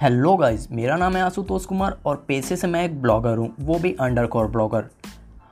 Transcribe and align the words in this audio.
Hello 0.00 0.34
guys 0.36 0.66
मेरा 0.72 0.94
नाम 0.96 1.16
है 1.16 1.22
आशुतोष 1.22 1.64
कुमार 1.64 1.96
और 2.06 2.16
पेशे 2.28 2.56
से 2.56 2.66
मैं 2.66 2.84
एक 2.84 3.00
ब्लॉगर 3.02 3.36
हूँ, 3.38 3.52
वो 3.60 3.78
भी 3.78 3.92
अंडर 4.00 4.26
कॉर 4.26 4.46
ब्लॉगर 4.46 4.84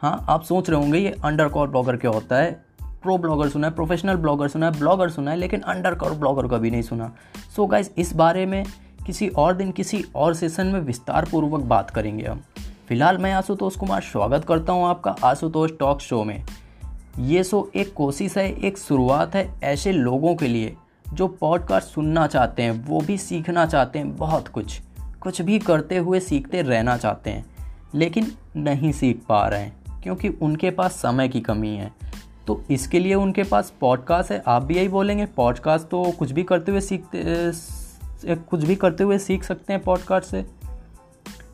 हाँ 0.02 0.24
आप 0.29 0.43
सोच 0.43 0.71
रहे 0.71 0.80
होंगे 0.80 0.98
ये 0.98 1.14
अंडर 1.24 1.48
कॉर 1.48 1.68
ब्लॉगर 1.68 1.96
क्या 1.96 2.11
होता 2.11 2.36
है? 2.36 2.50
प्रो 3.03 3.16
ब्लॉगर 3.18 3.48
सुना 3.48 3.66
है 3.66 3.75
प्रोफेशनल 3.75 4.16
ब्लॉगर 4.16 4.48
सुना 4.48 4.66
है 4.66 4.79
ब्लॉगर 4.79 5.11
सुना 5.11 5.30
है, 5.30 5.36
लेकिन 5.36 5.61
अंडर 5.61 5.95
कॉर 5.95 6.12
ब्लॉगर 6.12 6.48
कभी 6.48 6.71
नहीं 6.71 6.82
सुना। 6.82 7.12
सो 7.57 7.62
so 7.62 7.71
गाइस 7.71 7.93
इस 7.98 8.14
बारे 8.14 8.46
में 8.46 8.64
किसी 9.07 9.29
और 9.29 9.54
दिन 9.57 9.72
किसी 9.72 10.04
और 10.16 10.34
सेशन 10.34 10.67
में 10.67 10.80
विस्तार 10.80 11.29
पूर्वक 11.32 11.67
बात 11.67 11.90
करेंगे 11.90 12.26
हम। 12.26 12.43
फ़िलहाल 12.89 13.18
मैं 13.18 13.32
आशुतोष 13.32 13.76
कुमार 13.76 14.00
स्वागत 14.03 14.44
करता 14.44 14.72
हूँ 14.72 14.86
आपका 14.86 15.17
आशुतोष 15.25 15.79
टॉक 15.80 16.00
शो 16.00 16.25
में। 16.25 16.43
ये 17.18 17.44
शो 17.44 17.71
एक 17.76 17.94
कोशिश 17.94 18.39
है, 18.39 18.53
एक 18.53 18.79
शुरुआत 18.79 19.35
है 19.35 19.49
ऐसे 19.64 19.93
लोगों 19.93 20.35
के 20.35 20.49
लिए 20.49 20.76
जो 21.12 21.26
पॉडकास्ट 21.29 21.89
सुनना 21.89 22.26
चाहते 22.26 22.62
हैं, 22.62 22.85
वो 22.86 23.00
भी 23.00 23.17
सीखना 23.18 23.67
चाहते 23.67 23.98
हैं 23.98 24.17
बहुत 24.17 24.48
कुछ। 24.48 24.80
कुछ 25.21 25.40
भी 25.43 25.58
करते 25.58 25.96
हुए 25.96 26.21
सीखते 26.21 26.62
रहना 26.62 26.96
चाहते 26.96 27.31
हैं, 27.31 27.44
लेकिन 27.94 28.32
नहीं 28.57 28.93
सीख 28.93 29.22
पा 29.29 29.46
रहे 29.48 29.61
हैं, 29.61 30.00
क्योंकि 30.03 30.29
उनके 30.29 30.71
पास 30.71 30.93
समय 30.93 31.29
की 31.29 31.40
कमी 31.40 31.75
है। 31.76 31.93
तो 32.47 32.62
इसके 32.70 32.98
लिए 32.98 33.14
उनके 33.14 33.42
पास 33.42 33.72
पॉडकास्ट 33.81 34.33
है, 34.33 34.42
आप 34.47 34.62
भी 34.62 34.75
यही 34.75 34.89
बोलेंगे 34.89 35.27
पॉडकास्ट 35.27 35.89
तो 35.89 36.05
कुछ 36.19 36.31
भी 36.31 36.42
करते 36.42 36.72
हुए 36.72 36.81
सीखते 36.81 38.34
कुछ 38.50 38.64
भी 38.64 38.75
करते 38.77 39.05
हुए 39.05 39.19
सीख 39.19 39.45
सकते 39.45 39.72
हैं 39.72 39.83
पॉडकास्ट 39.83 40.27
से। 40.27 40.45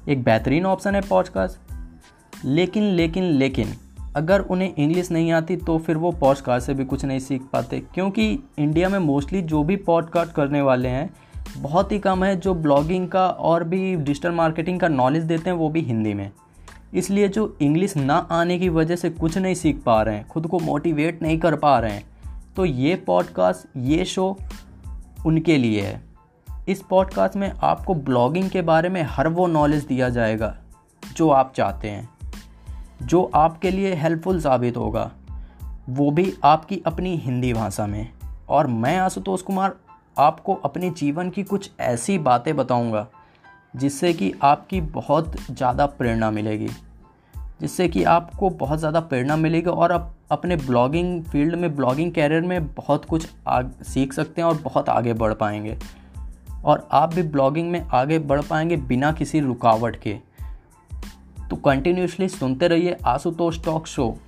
एक 0.09 0.23
बेहतरीन 0.25 0.67
ऑप्शन 0.67 0.95
है 0.95 1.01
पॉडकास्ट 1.01 2.45
लेकिन 2.45 2.83
लेकिन 2.85 3.25
लेकिन 3.25 3.75
अगर 4.17 4.41
उन्हें 4.41 4.75
इंग्लिश 4.75 5.11
नहीं 5.11 5.33
आती 5.33 5.57
तो 5.57 5.79
फिर 5.79 5.97
वो 5.97 6.11
पॉडकास्ट 6.13 6.67
से 6.67 6.75
भी 6.75 6.85
कुछ 6.85 7.05
नहीं 7.05 7.19
सीख 7.19 7.43
पाते। 7.53 7.81
क्योंकि 7.95 8.39
इंडिया 8.59 8.89
में 8.89 8.99
मोस्टली 8.99 9.43
जो 9.43 9.63
भी 9.63 9.77
पॉडकास्ट 9.77 10.33
करने 10.33 10.61
वाले 10.63 10.89
हैं, 10.89 11.11
बहुत 11.59 11.93
ही 11.93 11.99
कम 11.99 12.25
है 12.25 12.37
जो 12.37 12.55
ब्लॉगिंग 12.55 13.09
का 13.09 13.27
और 13.29 13.65
भी 13.65 13.95
डिजिटल 13.97 14.31
मार्केटिंग 14.31 14.81
का 14.81 14.89
नॉलेज 14.89 15.25
देते 15.25 15.51
हैं, 15.51 15.57
वो 15.57 15.69
भी 15.69 15.81
हिंदी 15.81 16.15
में। 16.15 16.31
इसलिए 16.95 17.29
जो 17.29 17.57
इंग्लिश 17.63 17.97
ना 17.97 18.17
आने 18.31 18.59
की 18.59 18.69
वजह 18.69 18.97
से 18.97 19.11
कुछ 19.11 19.39
नहीं 19.39 19.55
सीख 19.55 19.83
पा 19.83 20.03
रहे 20.03 20.17
हैं, 20.17 20.29
खुद 20.29 20.47
को 20.47 20.59
मोटिवेट 20.59 21.23
नहीं 21.23 21.39
कर 21.39 21.57
पा 21.57 21.79
रहे 21.79 21.93
हैं 21.93 22.05
तो 22.57 22.65
ये 22.65 22.95
पॉडकास्ट 22.97 23.69
ये 23.77 24.05
शो 24.05 24.37
उनके 25.27 25.57
लिए 25.57 25.81
है। 25.81 26.03
इस 26.69 26.83
पॉडकास्ट 26.83 27.37
में 27.37 27.53
आपको 27.63 27.95
ब्लॉगिंग 27.95 28.51
के 28.51 28.63
बारे 28.63 28.89
में 28.89 29.03
हर 29.03 29.29
वो 29.29 29.47
नॉलेज 29.47 29.85
दिया 29.85 30.09
जाएगा, 30.09 30.57
जो 31.17 31.29
आप 31.31 31.53
चाहते 31.57 31.89
हैं। 31.89 32.09
जो 33.05 33.23
आपके 33.35 33.71
लिए 33.71 33.95
हेल्पफुल 33.95 34.41
साबित 34.41 34.77
होगा, 34.77 35.11
वो 35.89 36.11
भी 36.11 36.33
आपकी 36.45 36.81
अपनी 36.87 37.17
हिंदी 37.17 37.53
भाषा 37.53 37.87
में। 37.87 38.09
और 38.49 38.67
मैं 38.67 38.97
आशुतोष 38.99 39.43
कुमार 39.43 39.75
आपको 40.19 40.55
अपने 40.55 40.91
जीवन 40.91 41.31
की 41.31 41.43
कुछ 41.43 41.71
ऐसी 41.81 42.19
बातें 42.21 42.55
बताऊँगा, 42.57 43.07
जिससे 43.75 44.13
कि 44.13 44.33
आपकी 44.43 44.81
बहुत 44.81 45.37
ज़्यादा 45.51 45.87
प्रेरणा 45.87 46.31
मिलेगी, 46.31 46.69
जिससे 47.61 47.89
कि 47.89 48.05
आपको 48.05 48.51
बहुत 48.51 48.79
ज़्यादा 48.79 49.01
प्रेरणा 49.01 49.37
मिलेगी 49.37 49.71
और 49.71 49.93
आप 49.93 50.13
अपने 50.31 50.57
ब्लॉगिंग 50.57 51.23
फ़ील्ड 51.25 51.55
में 51.55 51.75
ब्लॉगिंग 51.77 52.13
कैरियर 52.13 52.43
में 52.43 52.67
बहुत 52.67 53.05
कुछ 53.05 53.29
आग, 53.49 53.73
सीख 53.83 54.13
सकते 54.13 54.41
हैं 54.41 54.49
और 54.49 54.59
बहुत 54.59 54.89
आगे 54.89 55.13
बढ़ 55.15 55.35
पाएँगे। 55.35 55.77
और 56.65 56.89
आप 56.93 57.15
भी 57.15 57.23
ब्लॉगिंग 57.23 57.71
में 57.71 57.87
आगे 57.93 58.19
बढ़ 58.19 58.43
पाएँगे 58.43 58.77
बिना 58.79 59.13
किसी 59.13 59.41
रुकावट 59.41 59.97
के। 59.97 60.19
तो 61.51 61.57
कंटिन्यूसली 61.57 62.29
सुनते 62.29 62.69
रहिए 62.69 62.97
आशुतोष 63.07 63.65
टॉक 63.65 63.87
शो 63.87 64.19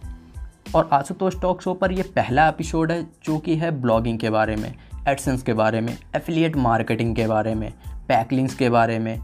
और 0.75 0.89
आशुतोष 0.92 1.41
टॉक 1.41 1.62
शो 1.62 1.75
पर 1.75 1.92
यह 1.92 2.05
पहला 2.17 2.48
एपिसोड 2.48 2.92
है, 2.92 3.06
जो 3.25 3.39
कि 3.39 3.56
है 3.56 3.70
ब्लॉगिंग 3.70 4.19
के 4.19 4.31
बारे 4.31 4.56
में 4.56 4.75
एडसेंस 5.09 5.42
के 5.42 5.53
बारे 5.53 5.81
में 5.81 5.98
एफिलिएट 6.17 6.56
मार्केटिंग 6.56 7.17
के 7.17 7.27
बारे 7.27 7.55
में 7.55 7.72
पैकलिंग्स 8.09 8.55
के 8.55 8.70
बारे 8.70 8.98
में। 8.98 9.20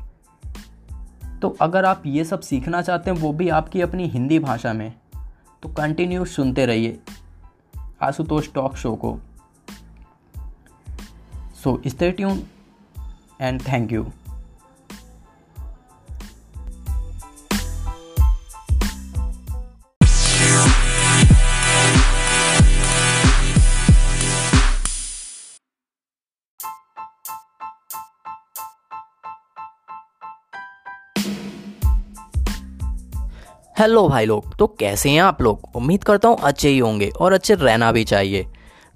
तो 1.42 1.57
अगर 1.61 1.85
आप 1.85 2.02
ये 2.07 2.25
सब 2.25 2.41
सीखना 2.41 2.83
चाहते 2.83 3.11
हैं, 3.11 3.19
वो 3.19 3.33
भी 3.33 3.48
आपकी 3.48 3.81
अपनी 3.81 4.08
हिंदी 4.08 4.39
भाषा 4.39 4.73
में। 4.73 4.92
तो 5.63 5.69
कंटिन्यू 5.69 6.25
सुनते 6.25 6.67
रहिए 6.67 6.98
आशुतोष 8.02 8.52
टॉक 8.52 8.77
शो 8.77 8.95
को। 8.95 9.19
So 11.64 11.83
stay 11.86 12.11
tune 12.11 12.42
and 13.41 13.61
thank 13.61 13.92
you 13.92 14.07
hello 33.83 34.07
भाई 34.09 34.27
लोग 34.27 34.55
तो 34.57 34.67
कैसे 34.79 35.11
हैं 35.11 35.20
आप 35.20 35.41
लोग? 35.43 35.61
उम्मीद 35.77 36.05
करता 36.05 36.29
हूँ 36.29 36.37
अच्छे 36.41 36.69
ही 36.69 36.79
होंगे 36.79 37.09
और 37.11 37.33
अच्छे 37.33 37.55
रहना 37.55 37.91
भी 37.93 38.05
चाहिए। 38.05 38.47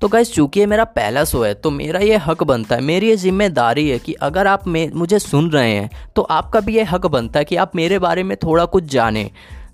तो 0.01 0.09
गाइज़ 0.09 0.31
चूँकि 0.33 0.61
ये 0.61 0.67
मेरा 0.67 0.85
पहला 0.87 1.25
शो 1.25 1.43
है 1.43 1.53
तो 1.55 1.71
मेरा 1.71 2.01
ये 2.01 2.17
हक 2.17 2.43
बनता 2.43 2.77
है, 2.77 2.83
मेरी 2.83 3.09
ये 3.09 3.17
ज़िम्मेदारी 3.17 3.89
है 3.89 3.99
कि 3.99 4.13
अगर 4.15 4.47
आप 4.47 4.69
मुझे 4.69 5.19
सुन 5.19 5.51
रहे 5.51 5.73
हैं 5.73 5.91
तो 6.17 6.23
आपका 6.23 6.61
भी 6.61 6.77
ये 6.77 6.83
हक 6.85 7.07
बनता 7.07 7.39
है 7.39 7.45
कि 7.45 7.57
आप 7.57 7.75
मेरे 7.77 7.99
बारे 7.99 8.23
में 8.23 8.37
थोड़ा 8.37 8.65
कुछ 8.67 8.85
जानें। 8.85 9.31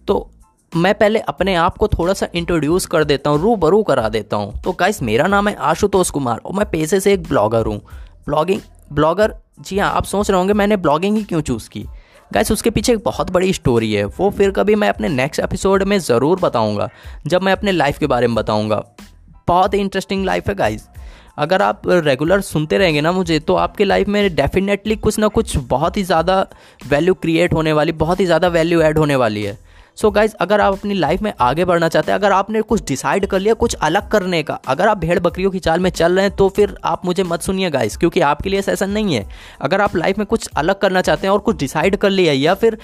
तो 0.09 0.31
मैं 0.73 0.95
पहले 0.95 1.19
अपने 1.21 1.55
आप 1.57 1.77
को 1.79 1.89
थोड़ा 1.89 2.15
सा 2.15 2.29
इंट्रोड्यूस 2.35 2.87
कर 2.87 3.05
देता 3.05 3.31
हूँ, 3.31 3.41
रूबरू 3.41 3.83
करा 3.83 4.09
देता 4.09 4.37
हूँ। 4.37 4.61
तो 4.63 4.73
गाइस 4.73 5.03
मेरा 5.03 5.27
नाम 5.27 5.49
है 5.49 5.55
आशुतोष 5.55 6.11
कुमार 6.11 6.39
और 6.39 6.55
मैं 6.55 6.71
पेशे 6.71 7.01
से 7.01 7.13
एक 7.13 7.29
ब्लॉगर 7.29 7.67
हूँ। 7.67 7.81
ब्लॉगिंग 8.27 8.61
ब्लॉगर 8.93 9.35
जी 9.61 9.79
हाँ 9.79 9.93
आप 9.93 10.05
सोच 10.05 10.31
रहे 10.31 10.39
होंगे, 10.39 10.53
मैंने 10.53 10.77
ब्लॉगिंग 10.79 11.17
ही 11.17 11.25
क्यों 11.25 11.41
चूज़ 11.41 11.69
की? 11.71 11.87
गाइस 12.33 12.51
उसके 12.53 12.71
पीछे 12.71 12.93
एक 12.93 12.99
बहुत 13.05 13.31
बड़ी 13.31 13.53
स्टोरी 13.53 13.93
है। 13.93 14.05
वो 14.05 14.29
फिर 14.31 14.51
कभी 14.51 14.75
मैं 14.75 14.89
अपने 14.89 15.09
नेक्स्ट 15.09 15.41
एपिसोड 15.41 15.83
में 15.83 15.99
ज़रूर 16.01 16.41
बताऊँगा, 16.41 16.89
जब 17.27 17.43
मैं 17.43 17.53
अपने 17.53 17.73
लाइफ 17.73 17.99
के 17.99 18.07
बारे 18.07 18.27
में 18.27 18.35
बताऊँगा। 18.37 18.83
बहुत 19.49 19.75
ही 19.75 19.79
इंटरेस्टिंग 19.79 20.25
लाइफ 20.25 20.49
है 20.49 20.55
गाइज़ 20.55 20.83
अगर 21.39 21.63
आप 21.63 21.83
रेगुलर 21.89 22.41
सुनते 22.43 22.79
रहेंगे 22.79 23.01
ना 23.01 23.13
मुझे 23.13 23.39
तो 23.41 23.55
आपके 23.57 23.85
लाइफ 23.85 24.09
में 24.09 24.35
डेफिनेटली 24.35 24.97
कुछ 24.99 25.19
ना 25.19 25.29
कुछ 25.31 25.57
बहुत 25.69 25.97
ही 25.97 26.03
ज़्यादा 26.05 26.47
वैल्यू 26.89 27.15
क्रिएट 27.15 27.55
होने 27.55 27.73
वाली, 27.73 27.93
बहुत 27.95 28.21
ही 28.21 28.27
ज़्यादा 28.27 28.49
वैल्यू 28.49 28.81
ऐड 28.83 28.99
होने 28.99 29.17
वाली 29.17 29.43
है। 29.43 29.59
सो 29.99 30.09
so 30.09 30.15
गाइज़ 30.15 30.35
अगर 30.41 30.61
आप 30.61 30.73
अपनी 30.73 30.95
लाइफ 30.95 31.23
में 31.23 31.33
आगे 31.41 31.65
बढ़ना 31.65 31.89
चाहते 31.89 32.13
हैं, 32.13 32.19
अगर 32.19 32.33
आपने 32.33 32.61
कुछ 32.63 32.85
डिसाइड 32.89 33.27
कर 33.27 33.41
लिया 33.41 33.55
कुछ 33.55 33.75
अलग 33.75 34.09
करने 34.11 34.43
का, 34.43 34.55
अगर 34.67 34.89
आप 34.89 34.99
भेड़ 34.99 35.19
बकरियों 35.21 35.51
की 35.51 35.59
चाल 35.61 35.81
में 35.81 35.91
चल 35.93 36.13
रहे 36.13 36.25
हैं 36.25 36.35
तो 36.37 36.49
फिर 36.49 36.77
आप 36.85 37.05
मुझे 37.07 37.23
मत 37.25 37.43
सुनिए 37.43 37.71
गाइज़ 37.71 37.99
क्योंकि 37.99 38.21
आपके 38.23 38.51
लिए 38.51 38.63
सेशन 38.63 38.91
नहीं 38.91 39.15
है। 39.15 39.27
अगर 39.61 39.81
आप 39.81 39.97
लाइफ 39.97 40.19
में 40.19 40.27
कुछ 40.27 40.49
अलग 40.49 40.79
करना 40.81 41.01
चाहते 41.03 41.27
हैं 41.27 41.33
और 41.33 41.41
कुछ 41.41 41.59
डिसाइड 41.59 41.97
कर 41.97 42.11
लिया 42.11 42.33
या 42.33 42.55
फिर 42.55 42.79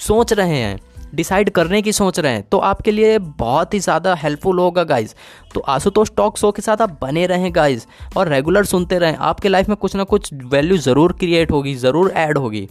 सोच 0.00 0.32
रहे 0.32 0.56
हैं 0.56 0.78
डिसाइड 1.14 1.50
करने 1.50 1.80
की 1.82 1.92
सोच 1.92 2.18
रहे 2.20 2.32
हैं 2.32 2.42
तो 2.42 2.58
आपके 2.60 2.90
लिए 2.90 3.18
बहुत 3.18 3.74
ही 3.74 3.80
ज़्यादा 3.80 4.14
हेल्पफुल 4.14 4.58
होगा 4.58 4.84
गाइज़ 4.84 5.14
तो 5.54 5.60
आशुतोष 5.68 6.10
टॉक 6.16 6.38
शो 6.38 6.50
के 6.52 6.62
साथ 6.62 6.82
आप 6.82 6.98
बने 7.02 7.26
रहें 7.26 7.54
गाइज़ 7.54 7.86
और 8.16 8.28
रेगुलर 8.28 8.64
सुनते 8.66 8.98
रहें, 8.98 9.16
आपके 9.16 9.48
लाइफ 9.48 9.68
में 9.68 9.76
कुछ 9.76 9.94
ना 9.96 10.04
कुछ 10.04 10.32
वैल्यू 10.34 10.76
ज़रूर 10.78 11.12
क्रिएट 11.12 11.50
होगी, 11.50 11.74
ज़रूर 11.76 12.10
ऐड 12.12 12.38
होगी। 12.38 12.68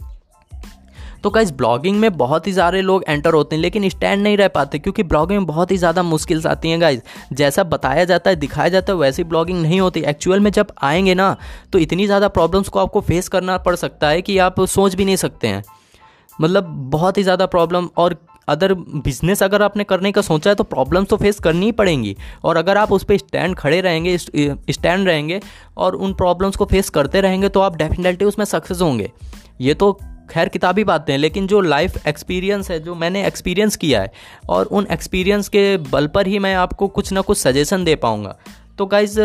तो 1.24 1.30
गाइज़ 1.30 1.52
ब्लॉगिंग 1.54 1.98
में 2.00 2.16
बहुत 2.16 2.46
ही 2.46 2.52
सारे 2.52 2.80
लोग 2.82 3.04
एंटर 3.08 3.34
होते 3.34 3.56
हैं, 3.56 3.60
लेकिन 3.62 3.88
स्टैंड 3.88 4.22
नहीं 4.22 4.36
रह 4.36 4.48
पाते, 4.48 4.78
क्योंकि 4.78 5.02
ब्लॉगिंग 5.04 5.38
में 5.38 5.46
बहुत 5.46 5.70
ही 5.70 5.76
ज़्यादा 5.78 6.02
मुश्किल 6.02 6.46
आती 6.46 6.70
हैं 6.70 6.80
गाइज़ 6.80 7.00
जैसा 7.32 7.62
बताया 7.64 8.04
जाता 8.04 8.30
है, 8.30 8.36
दिखाया 8.36 8.68
जाता 8.68 8.92
है, 8.92 8.98
वैसी 8.98 9.24
ब्लॉगिंग 9.24 9.60
नहीं 9.62 9.80
होती। 9.80 10.00
एक्चुअल 10.02 10.40
में 10.40 10.50
जब 10.52 10.72
आएँगे 10.82 11.14
ना 11.14 11.36
तो 11.72 11.78
इतनी 11.78 12.06
ज़्यादा 12.06 12.28
प्रॉब्लम्स 12.30 12.68
को 12.68 12.78
आपको 12.78 13.00
फेस 13.02 13.28
करना 13.28 13.56
पड़ 13.60 13.74
सकता 13.76 14.08
है 14.08 14.22
कि 14.22 14.38
आप 14.40 14.60
सोच 14.62 14.94
भी 14.94 15.04
नहीं 15.04 15.16
सकते 15.16 15.48
हैं। 15.48 15.64
मतलब 16.38 16.64
बहुत 16.90 17.18
ही 17.18 17.22
ज़्यादा 17.22 17.46
प्रॉब्लम 17.48 17.88
और 17.96 18.16
अदर 18.48 18.74
बिज़नेस 18.74 19.42
अगर 19.42 19.62
आपने 19.62 19.84
करने 19.84 20.12
का 20.12 20.22
सोचा 20.22 20.50
है 20.50 20.54
तो 20.56 20.64
प्रॉब्लम्स 20.66 21.08
तो 21.08 21.16
फेस 21.16 21.38
करनी 21.40 21.66
ही 21.66 21.72
पड़ेंगी। 21.74 22.16
और 22.44 22.56
अगर 22.56 22.78
आप 22.78 22.92
उस 22.92 23.04
पर 23.04 23.16
स्टैंड 23.18 23.54
खड़े 23.56 23.80
रहेंगे 23.80 24.16
स्टैंड 24.18 25.06
रहेंगे 25.08 25.40
और 25.76 25.94
उन 25.96 26.14
प्रॉब्लम्स 26.14 26.56
को 26.56 26.64
फेस 26.66 26.90
करते 26.90 27.20
रहेंगे 27.20 27.48
तो 27.48 27.60
आप 27.60 27.76
डेफिनेटली 27.76 28.28
उसमें 28.28 28.44
सक्सेस 28.46 28.80
होंगे। 28.80 29.10
ये 29.60 29.74
तो 29.74 29.98
खैर 30.30 30.48
किताबी 30.48 30.84
बातें 30.84 31.12
हैं 31.12 31.18
लेकिन 31.20 31.46
जो 31.46 31.60
लाइफ 31.60 32.06
एक्सपीरियंस 32.06 32.70
है, 32.70 32.78
जो 32.80 32.94
मैंने 32.94 33.26
एक्सपीरियंस 33.26 33.76
किया 33.76 34.00
है, 34.02 34.12
और 34.48 34.66
उन 34.66 34.86
एक्सपीरियंस 34.92 35.48
के 35.48 35.76
बल 35.90 36.06
पर 36.06 36.26
ही 36.26 36.38
मैं 36.38 36.54
आपको 36.56 36.88
कुछ 36.88 37.12
ना 37.12 37.20
कुछ 37.20 37.38
सजेशन 37.38 37.84
दे 37.84 37.94
पाऊँगा। 37.96 38.36
तो 38.78 38.86
गाइज़ 38.86 39.20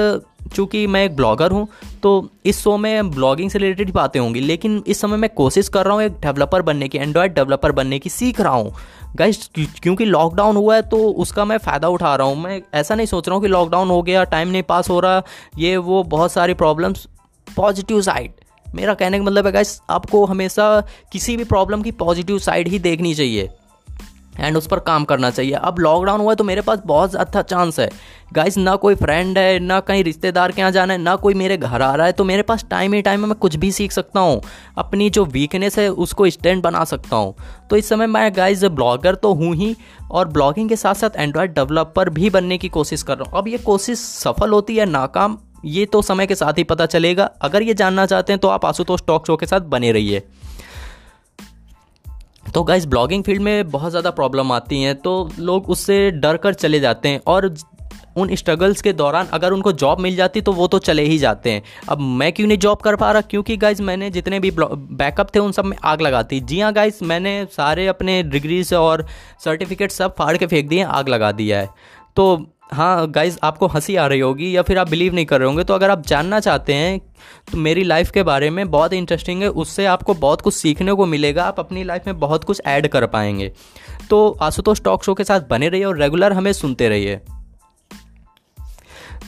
चूँकि 0.56 0.86
मैं 0.88 1.04
एक 1.06 1.16
ब्लॉगर 1.16 1.52
हूँ 1.52 1.68
तो 2.04 2.30
इस 2.46 2.60
शो 2.60 2.76
में 2.78 3.10
ब्लॉगिंग 3.12 3.50
से 3.50 3.60
रिलेटेड 3.60 3.92
बातें 3.94 4.20
होंगी, 4.20 4.40
लेकिन 4.40 4.84
इस 4.88 5.02
समय 5.02 5.18
मैं 5.18 5.30
कोशिश 5.32 5.70
कर 5.70 5.86
रहा 5.86 5.94
हूँ 5.94 6.04
एक 6.04 6.20
डेवलपर 6.22 6.62
बनने 6.62 6.88
की 6.88 6.98
एंड्रॉयड 6.98 7.34
डेवलपर 7.34 7.72
बनने 7.72 8.00
की 8.00 8.10
सीख 8.10 8.42
रहा 8.42 8.54
हूँ। 8.54 8.74
गाइज़ 9.16 9.40
क्योंकि 9.82 10.06
लॉकडाउन 10.06 10.56
हुआ 10.56 10.76
है 10.76 10.82
तो 10.82 10.98
उसका 10.98 11.46
मैं 11.46 11.58
फ़ायदा 11.58 11.88
उठा 11.88 12.16
रहा 12.16 12.28
हूँ। 12.28 12.38
मैं 12.38 12.62
ऐसा 12.74 12.96
नहीं 12.96 13.08
सोच 13.08 13.28
रहा 13.28 13.36
हूँ 13.36 13.44
कि 13.44 13.50
लॉकडाउन 13.50 13.90
हो 13.90 14.02
गया 14.02 14.24
टाइम 14.26 14.48
नहीं 14.48 14.64
पास 14.64 14.90
हो 14.90 15.00
रहा, 15.00 15.22
ये 15.58 15.76
वो 15.80 16.04
बहुत 16.06 16.32
सारी 16.32 16.54
प्रॉब्लम्स 16.56 17.08
पॉजिटिव 17.48 18.02
साइड 18.02 18.32
मेरा 18.76 18.94
कहने 18.94 19.18
का 19.18 19.24
मतलब 19.24 19.46
है 19.46 19.52
गाइस 19.52 19.80
आपको 19.90 20.26
हमेशा 20.26 20.70
किसी 21.12 21.38
भी 21.38 21.44
प्रॉब्लम 21.46 21.82
की 21.82 21.92
पॉजिटिव 21.98 22.40
साइड 22.40 22.68
ही 22.68 22.80
देखनी 22.80 23.14
चाहिए 23.14 23.50
एंड 24.38 24.58
उस 24.58 24.68
पर 24.68 24.80
काम 24.80 25.04
करना 25.04 25.30
चाहिए। 25.30 25.54
अब 25.54 25.80
लॉकडाउन 25.80 26.22
हुआ 26.22 26.32
है 26.32 26.36
तो 26.36 26.44
मेरे 26.44 26.62
पास 26.62 26.82
बहुत 26.86 27.16
अच्छा 27.16 27.42
चांस 27.42 27.80
है। 27.80 27.90
गाइस 28.34 28.58
ना 28.58 28.76
कोई 28.76 28.96
फ्रेंड 28.96 29.38
है, 29.38 29.60
ना 29.60 29.80
कहीं 29.80 30.04
रिश्तेदार 30.04 30.52
के 30.52 30.62
यहाँ 30.62 30.72
जाना 30.72 30.94
है, 30.94 31.00
ना 31.00 31.16
कोई 31.16 31.34
मेरे 31.34 31.58
घर 31.58 31.82
आ 31.82 31.94
रहा 31.96 32.06
है 32.06 32.12
तो 32.12 32.24
मेरे 32.24 32.44
पास 32.44 32.66
टाइम 32.70 32.94
ही 32.94 33.02
टाइम 33.02 33.20
में 33.20 33.28
मैं 33.28 33.38
कुछ 33.38 33.56
भी 33.56 33.72
सीख 33.72 33.92
सकता 33.92 34.20
हूँ। 34.20 34.42
अपनी 34.78 35.10
जो 35.10 35.26
वीकनेस 35.26 35.80
है, 35.80 35.90
उसको 35.90 36.30
स्टैंड 36.30 36.64
बना 36.64 36.84
सकता 36.86 37.16
हूँ। 37.16 37.36
तो 37.70 37.76
इस 37.76 37.90
समय 37.90 38.08
मैं 38.08 38.32
गाइज़ 38.36 38.66
ब्लॉगर 38.68 39.16
तो 39.16 39.34
हूँ 39.34 39.54
ही 39.56 39.76
और 40.12 40.28
ब्लॉगिंग 40.30 40.70
के 40.70 40.76
साथ 40.76 40.96
साथ 40.96 41.18
एंड्रॉयड 41.18 41.54
डेवलपर 41.54 42.10
भी 42.10 42.30
बनने 42.30 42.58
की 42.58 42.70
कोशिश 42.70 43.04
कर 43.04 43.18
रहा 43.18 43.30
हूँ। 43.30 43.40
अब 43.40 43.48
ये 43.48 43.58
कोशिश 43.60 44.00
सफल 44.00 44.52
होती 44.52 44.76
है, 44.76 44.86
नाकाम 44.88 45.38
ये 45.66 45.86
तो 45.86 46.02
समय 46.02 46.28
के 46.28 46.36
साथ 46.36 46.58
ही 46.58 46.64
पता 46.66 46.86
चलेगा। 46.88 47.30
अगर 47.42 47.62
ये 47.62 47.74
जानना 47.74 48.06
चाहते 48.06 48.34
हैं 48.34 48.40
तो 48.40 48.48
आप 48.48 48.66
आशुतोष 48.66 49.02
टॉक 49.08 49.28
शो 49.28 49.36
के 49.38 49.46
साथ 49.46 49.62
बने 49.70 49.92
रहिए। 49.92 50.24
तो 52.54 52.64
गाइज़ 52.64 52.88
ब्लॉगिंग 52.88 53.24
फ़ील्ड 53.24 53.42
में 53.42 53.70
बहुत 53.70 53.92
ज़्यादा 53.92 54.12
प्रॉब्लम 54.12 54.52
आती 54.52 54.82
हैं 54.82 54.96
तो 54.98 55.30
लोग 55.40 55.70
उससे 55.70 56.10
डर 56.12 56.38
कर 56.38 56.54
चले 56.56 56.80
जाते 56.80 57.10
हैं 57.10 57.22
और 57.28 57.54
उन 58.18 58.34
स्ट्रगल्स 58.36 58.82
के 58.82 58.92
दौरान 58.94 59.28
अगर 59.34 59.54
उनको 59.54 59.72
जॉब 59.74 60.00
मिल 60.00 60.16
जाती 60.16 60.42
तो 60.42 60.52
वो 60.54 60.68
तो 60.68 60.80
चले 60.80 61.04
ही 61.04 61.18
जाते 61.18 61.52
हैं। 61.52 61.62
अब 61.90 62.00
मैं 62.00 62.32
क्यों 62.34 62.48
नहीं 62.48 62.58
जॉब 62.58 62.78
कर 62.78 62.96
पा 62.96 63.12
रहा? 63.12 63.22
क्योंकि 63.24 63.58
गाइज़ 63.58 63.82
मैंने 63.82 64.10
जितने 64.10 64.40
भी 64.40 64.52
बैकअप 64.52 65.36
थे, 65.36 65.40
उन 65.40 65.52
सब 65.52 65.66
में 65.66 65.78
आग 65.84 66.02
लगाती 66.02 66.40
जी 66.42 66.60
हाँ 66.60 66.72
गाइज़ 66.74 67.04
मैंने 67.04 67.46
सारे 67.52 67.88
अपने 67.88 68.22
डिग्रीज 68.26 68.74
और 68.74 69.06
सर्टिफिकेट 69.46 69.92
सब 69.92 70.16
फाड़ 70.16 70.36
के 70.38 70.48
फेंक 70.48 70.70
दिए, 70.70 70.84
आग 70.84 71.10
लगा 71.10 71.32
दिया 71.32 71.60
है। 71.60 71.70
तो 72.16 72.36
हाँ 72.70 73.12
गाइज़ 73.12 73.38
आपको 73.44 73.68
हँसी 73.68 73.96
आ 73.96 74.06
रही 74.08 74.20
होगी 74.20 74.56
या 74.56 74.62
फिर 74.62 74.78
आप 74.78 74.90
बिलीव 74.90 75.14
नहीं 75.14 75.26
कर 75.26 75.40
रहे 75.40 75.48
होंगे 75.48 75.64
तो 75.64 75.74
अगर 75.74 75.90
आप 75.90 76.06
जानना 76.06 76.40
चाहते 76.40 76.74
हैं 76.74 77.00
तो 77.52 77.58
मेरी 77.58 77.84
लाइफ 77.84 78.12
के 78.12 78.24
बारे 78.24 78.50
में 78.50 78.70
बहुत 78.72 78.94
इंटरेस्टिंग 78.94 79.42
है। 79.42 79.50
उससे 79.50 79.86
आपको 79.86 80.14
बहुत 80.14 80.42
कुछ 80.42 80.54
सीखने 80.54 80.94
को 80.94 81.06
मिलेगा। 81.06 81.44
आप 81.44 81.60
अपनी 81.60 81.84
लाइफ 81.84 82.08
में 82.08 82.20
बहुत 82.20 82.44
कुछ 82.44 82.62
ऐड 82.66 82.88
कर 82.88 83.06
पाएँगे। 83.06 83.52
तो 84.10 84.38
आशुतोष 84.42 84.82
टॉक 84.82 85.04
शो 85.04 85.14
के 85.14 85.24
साथ 85.24 85.42
बने 85.50 85.70
रहिए 85.70 85.84
और 85.84 85.98
रेगुलर 85.98 86.34
हमें 86.34 86.54
सुनते 86.54 86.90
रहिए। 86.90 87.20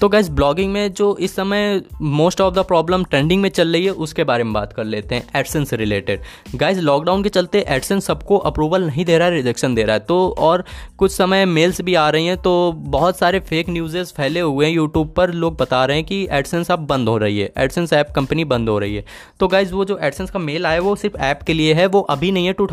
तो 0.01 0.07
गैस 0.09 0.29
ब्लॉगिंग 0.29 0.71
में 0.73 0.93
जो 0.93 1.15
इस 1.17 1.35
समय 1.35 1.81
most 2.01 2.39
of 2.41 2.53
the 2.53 2.59
problem 2.59 3.03
trending 3.03 3.41
में 3.41 3.49
चल 3.49 3.73
रही 3.73 3.85
है, 3.85 3.91
उसके 3.91 4.23
बारे 4.23 4.43
में 4.43 4.53
बात 4.53 4.71
कर 4.73 4.83
लेते 4.83 5.15
हैं 5.15 5.23
एडसेंस 5.35 5.69
से 5.69 5.75
रिलेटेड 5.75 6.21
गाइज़ 6.55 6.79
लॉकडाउन 6.79 7.23
के 7.23 7.29
चलते 7.29 7.59
एडसेंस 7.67 8.05
सबको 8.05 8.37
अप्रूवल 8.37 8.83
नहीं 8.83 9.05
दे 9.05 9.17
रहा 9.17 9.27
है 9.27 9.33
रिजेक्शन 9.33 9.75
दे 9.75 9.83
रहा 9.83 9.93
है। 9.93 9.99
तो 9.99 10.17
और 10.39 10.63
कुछ 10.97 11.11
समय 11.11 11.45
मेल्स 11.45 11.81
भी 11.81 11.95
आ 11.95 12.09
रही 12.09 12.25
हैं 12.25 12.37
तो 12.37 12.71
बहुत 12.75 13.17
सारे 13.17 13.39
फेक 13.39 13.69
न्यूज़ेस 13.69 14.13
फैले 14.17 14.39
हुए 14.39 14.65
हैं 14.65 14.73
यूट्यूब 14.73 15.13
पर। 15.17 15.33
लोग 15.33 15.57
बता 15.57 15.83
रहे 15.85 15.97
हैं 15.97 16.05
कि 16.05 16.27
एडसेंस 16.31 16.71
अब 16.71 16.87
बंद 16.87 17.09
हो 17.09 17.17
रही 17.17 17.39
है। 17.39 17.51
एडसेंस 17.57 17.93
ऐप 17.93 18.11
कंपनी 18.15 18.45
बंद 18.45 18.69
हो 18.69 18.79
रही 18.79 18.95
है। 18.95 19.05
तो 19.39 19.47
गाइज़ 19.47 19.73
वो 19.73 19.85
जो 19.85 19.97
एडसेंस 19.97 20.31
का 20.31 20.39
मेल 20.39 20.65
आया, 20.65 20.81
वो 20.81 20.95
सिर्फ़ 20.95 21.17
ऐप 21.19 21.43
के 21.47 21.53
लिए 21.53 21.73
है, 21.73 21.85
वो 21.85 22.01
अभी 22.09 22.31
नहीं 22.31 22.45
है। 22.45 22.53
टू 22.53 22.67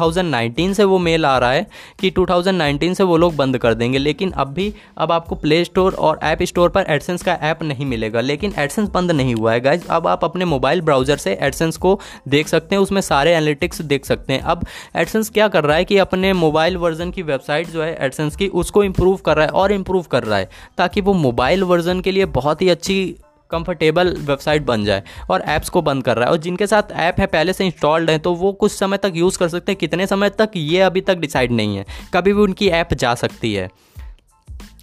से 0.74 0.84
वो 0.84 0.98
मेल 1.00 1.26
आ 1.26 1.36
रहा 1.38 1.52
है 1.52 1.66
कि 2.00 2.10
टू 2.10 2.26
से 2.30 3.04
वो 3.04 3.16
लोग 3.16 3.36
बंद 3.36 3.58
कर 3.58 3.74
देंगे। 3.74 3.98
लेकिन 3.98 4.30
अब 4.30 4.52
भी, 4.54 4.72
अब 4.98 5.12
आपको 5.12 5.34
प्ले 5.34 5.64
स्टोर 5.64 5.94
और 5.94 6.20
ऐप 6.22 6.42
स्टोर 6.42 6.68
पर 6.68 6.86
एडसेंस 6.88 7.16
एडसेंस 7.18 7.38
का 7.38 7.48
ऐप 7.48 7.62
नहीं 7.62 7.86
मिलेगा, 7.86 8.20
लेकिन 8.20 8.52
एडसेंस 8.58 8.88
बंद 8.90 9.10
नहीं 9.10 9.34
हुआ 9.34 9.52
है 9.52 9.60
गाइज़ 9.60 9.86
अब 9.88 10.06
आप 10.06 10.24
अपने 10.24 10.44
मोबाइल 10.44 10.80
ब्राउज़र 10.80 11.16
से 11.16 11.32
एडसेंस 11.42 11.76
को 11.76 11.98
देख 12.28 12.48
सकते 12.48 12.74
हैं, 12.74 12.82
उसमें 12.82 13.00
सारे 13.00 13.32
एनालिटिक्स 13.32 13.82
देख 13.82 14.04
सकते 14.04 14.32
हैं। 14.32 14.40
अब 14.42 14.64
एडसेंस 14.96 15.30
क्या 15.30 15.48
कर 15.48 15.64
रहा 15.64 15.76
है 15.76 15.84
कि 15.84 15.98
अपने 15.98 16.32
मोबाइल 16.34 16.76
वर्जन 16.76 17.10
की 17.10 17.22
वेबसाइट 17.22 17.68
जो 17.68 17.82
है 17.82 17.96
एडसेंस 17.96 18.36
की, 18.36 18.48
उसको 18.48 18.84
इम्प्रूव 18.84 19.16
कर 19.26 19.36
रहा 19.36 19.46
है 19.46 19.52
और 19.52 19.72
इम्प्रूव 19.72 20.02
कर 20.10 20.24
रहा 20.24 20.38
है, 20.38 20.48
ताकि 20.78 21.00
वो 21.00 21.12
मोबाइल 21.14 21.62
वर्जन 21.64 22.00
के 22.00 22.12
लिए 22.12 22.24
बहुत 22.36 22.62
ही 22.62 22.68
अच्छी 22.68 23.16
कंफर्टेबल 23.50 24.14
वेबसाइट 24.20 24.62
बन 24.62 24.84
जाए 24.84 25.02
और 25.30 25.42
ऐप्स 25.48 25.68
को 25.68 25.82
बंद 25.82 26.02
कर 26.04 26.16
रहा 26.16 26.24
है। 26.26 26.32
और 26.32 26.38
जिनके 26.38 26.66
साथ 26.66 26.90
ऐप 26.92 27.20
है, 27.20 27.26
पहले 27.28 27.52
से 27.52 27.66
इंस्टॉल्ड 27.66 28.10
है 28.10 28.18
तो 28.18 28.34
वो 28.34 28.52
कुछ 28.54 28.72
समय 28.72 28.96
तक 28.96 29.12
यूज़ 29.16 29.38
कर 29.38 29.48
सकते 29.48 29.72
हैं, 29.72 29.78
कितने 29.78 30.06
समय 30.06 30.30
तक, 30.30 30.50
ये 30.56 30.80
अभी 30.80 31.00
तक 31.00 31.18
डिसाइड 31.18 31.52
नहीं 31.52 31.76
है। 31.76 31.84
कभी 32.14 32.32
भी 32.32 32.40
उनकी 32.42 32.68
ऐप 32.70 32.94
जा 32.94 33.14
सकती 33.16 33.54
है। 33.54 33.68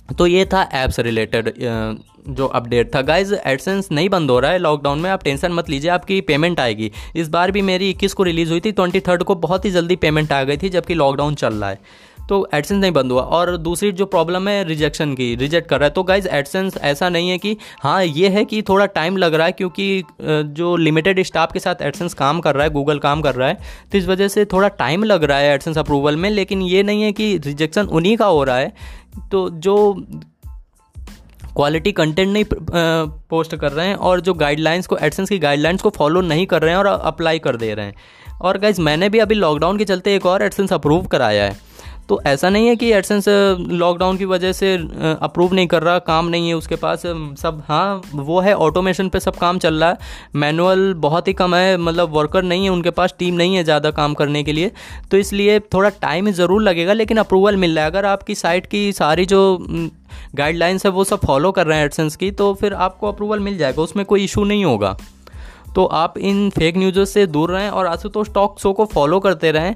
तो 0.10 0.28
ये 0.28 0.46
था 0.46 0.62
ऐप्स 0.74 1.00
रिलेटेड 1.00 1.54
जो 2.30 2.46
अपडेट 2.48 2.94
था। 2.96 3.02
गाइज़ 3.02 3.34
एडसेंस 3.36 3.88
नहीं 3.92 4.10
बंद 4.10 4.32
हो 4.32 4.40
रहा 4.40 4.52
है 4.52 4.58
लॉकडाउन 4.58 5.00
में 5.00 5.10
आप 5.10 5.24
टेंशन 5.24 5.52
मत 5.52 5.70
लीजिए, 5.70 5.90
आपकी 5.92 6.20
पेमेंट 6.22 6.60
आएगी। 6.60 6.92
इस 7.16 7.30
बार 7.30 7.52
भी 7.52 7.62
मेरी 7.62 7.90
इक्कीस 7.90 8.14
को 8.14 8.24
रिलीज़ 8.24 8.50
हुई 8.52 8.60
थी 8.60 8.72
ट्वेंटी 8.72 9.00
थर्ड 9.00 9.24
को 9.24 9.36
बहुत 9.38 9.66
ही 9.66 9.72
जल्दी 9.72 9.96
पेमेंट 9.96 10.32
आ 10.32 10.44
गई 10.44 10.58
थी, 10.58 10.70
जबकि 10.70 10.94
लॉकडाउन 10.94 11.36
चल 11.36 11.54
रहा 11.54 11.70
है। 11.70 11.80
तो 12.30 12.48
एडसेंस 12.54 12.80
नहीं 12.82 12.92
बंद 12.92 13.12
हुआ। 13.12 13.22
और 13.22 13.56
दूसरी 13.58 13.92
जो 13.92 14.06
प्रॉब्लम 14.06 14.48
है 14.48 14.64
रिजेक्शन 14.64 15.14
की 15.14 15.34
रिजेक्ट 15.36 15.70
कर 15.70 15.80
रहा 15.80 15.88
है। 15.88 15.94
तो 15.94 16.04
गाइज़ 16.04 16.28
एडसेंस 16.28 16.78
ऐसा 16.78 17.10
नहीं 17.10 17.30
है 17.30 17.38
कि 17.38 17.56
हाँ 17.82 18.04
ये 18.04 18.30
है 18.30 18.44
कि 18.46 18.62
थोड़ा 18.62 18.86
टाइम 18.86 19.18
लग 19.18 19.34
रहा 19.34 19.46
है 19.46 19.52
क्योंकि 19.52 20.04
जो 20.22 20.76
लिमिटेड 20.78 21.22
स्टाफ 21.24 21.54
के 21.54 21.60
साथ 21.60 21.82
एडसेंस 21.82 22.14
काम 22.14 22.40
कर 22.40 22.56
रहा 22.56 22.64
है 22.64 22.70
गूगल 22.70 23.00
काम 23.00 23.22
कर 23.22 23.36
रहा 23.36 23.48
है 23.48 23.58
तो 23.92 23.98
इस 23.98 24.08
वजह 24.08 24.28
से 24.28 24.46
थोड़ा 24.46 24.68
टाइम 24.78 25.04
लग 25.04 25.24
रहा 25.24 25.38
है 25.38 25.54
एडसेंस 25.54 25.78
अप्रूवल 25.78 26.16
में। 26.16 26.30
लेकिन 26.30 26.62
ये 26.62 26.84
नहीं 26.84 27.04
है 27.04 27.12
कि 27.12 27.38
रिजेक्शन 27.38 27.88
उन्हीं 27.88 28.16
का 28.18 28.26
हो 28.26 28.44
रहा 28.44 28.58
है। 28.58 28.74
तो 29.32 29.50
जो 29.50 29.94
क्वालिटी 31.56 31.92
कंटेंट 31.92 32.30
नहीं 32.30 32.46
पोस्ट 33.30 33.56
कर 33.56 33.72
रहे 33.72 33.88
हैं 33.88 33.96
और 33.96 34.22
जो 34.22 34.34
गाइडलाइंस 34.34 34.88
को 34.88 34.98
एडसेंस 34.98 35.30
की 35.30 35.38
गाइडलाइंस 35.40 35.82
को 35.82 35.90
फॉलो 35.90 36.22
नहीं 36.22 36.46
कर 36.46 36.62
रहे 36.62 36.72
हैं 36.72 36.78
और 36.78 36.86
अप्लाई 36.86 37.40
कर 37.40 37.56
दे 37.56 37.74
रहे 37.74 37.86
हैं। 37.86 37.96
और 38.42 38.58
गाइज़ 38.58 38.82
मैंने 38.82 39.10
भी 39.10 39.20
अभी 39.20 39.36
लॉकडाउन 39.36 39.78
के 39.78 39.86
चलते 39.86 40.16
एक 40.16 40.26
और 40.26 40.42
एडसेंस 40.42 40.74
अप्रूव 40.74 41.06
कराया 41.06 41.44
है। 41.44 41.58
तो 42.10 42.20
ऐसा 42.28 42.50
नहीं 42.50 42.68
है 42.68 42.76
कि 42.76 42.92
एडसेंस 42.94 43.28
लॉकडाउन 43.28 44.18
की 44.18 44.26
वजह 44.26 44.52
से 44.54 44.74
अप्रूव 44.76 45.54
नहीं 45.54 45.68
कर 45.68 45.84
रहा, 45.84 46.00
काम 46.00 46.28
नहीं 46.28 46.48
है 46.48 46.54
उसके 46.56 46.76
पास 46.76 47.02
सब 47.38 47.64
हाँ 47.68 48.02
वो 48.14 48.40
है 48.40 48.54
ऑटोमेशन 48.56 49.10
पे 49.10 49.20
सब 49.20 49.36
काम 49.36 49.58
चल 49.60 49.76
रहा 49.76 49.90
है। 49.90 49.98
मैनुअल 50.36 50.94
बहुत 51.00 51.28
ही 51.28 51.34
कम 51.34 51.56
है 51.56 51.78
मतलब 51.78 52.14
वर्कर 52.16 52.44
नहीं 52.44 52.64
है, 52.64 52.70
उनके 52.70 52.90
पास 52.92 53.16
टीम 53.20 53.36
नहीं 53.36 53.56
है 53.56 53.64
ज़्यादा 53.64 53.92
काम 53.94 54.14
करने 54.14 54.44
के 54.44 54.54
लिए। 54.54 54.72
तो 55.12 55.18
इसलिए 55.18 55.60
थोड़ा 55.74 55.90
टाइम 55.92 56.32
ज़रूर 56.32 56.62
लगेगा, 56.64 56.94
लेकिन 56.94 57.18
अप्रूवल 57.18 57.58
मिल 57.58 57.76
रहा 57.76 57.86
है। 57.86 57.92
अगर 57.92 58.06
आपकी 58.06 58.36
साइट 58.36 58.66
की 58.68 58.92
सारी 58.94 59.26
जो 59.26 59.58
गाइडलाइंस 60.36 60.86
है, 60.86 60.92
वो 60.92 61.04
सब 61.04 61.26
फॉलो 61.26 61.52
कर 61.52 61.68
रहे 61.68 61.78
हैं 61.78 61.86
एडसेंस 61.86 62.16
की 62.16 62.32
तो 62.34 62.54
फिर 62.54 62.74
आपको 62.76 63.08
अप्रूवल 63.08 63.40
मिल 63.40 63.58
जाएगा, 63.58 63.82
उसमें 63.82 64.06
कोई 64.06 64.24
इशू 64.24 64.44
नहीं 64.44 64.66
होगा। 64.66 64.96
तो 65.76 65.86
आप 65.86 66.18
इन 66.18 66.50
फेक 66.50 66.78
न्यूज़ों 66.78 67.06
से 67.06 67.26
दूर 67.28 67.52
रहें 67.52 67.70
और 67.70 67.88
आशुतोष 67.88 68.34
टॉक 68.34 68.60
शो 68.60 68.74
को 68.74 68.86
फॉलो 68.86 69.20
करते 69.20 69.52
रहें, 69.52 69.76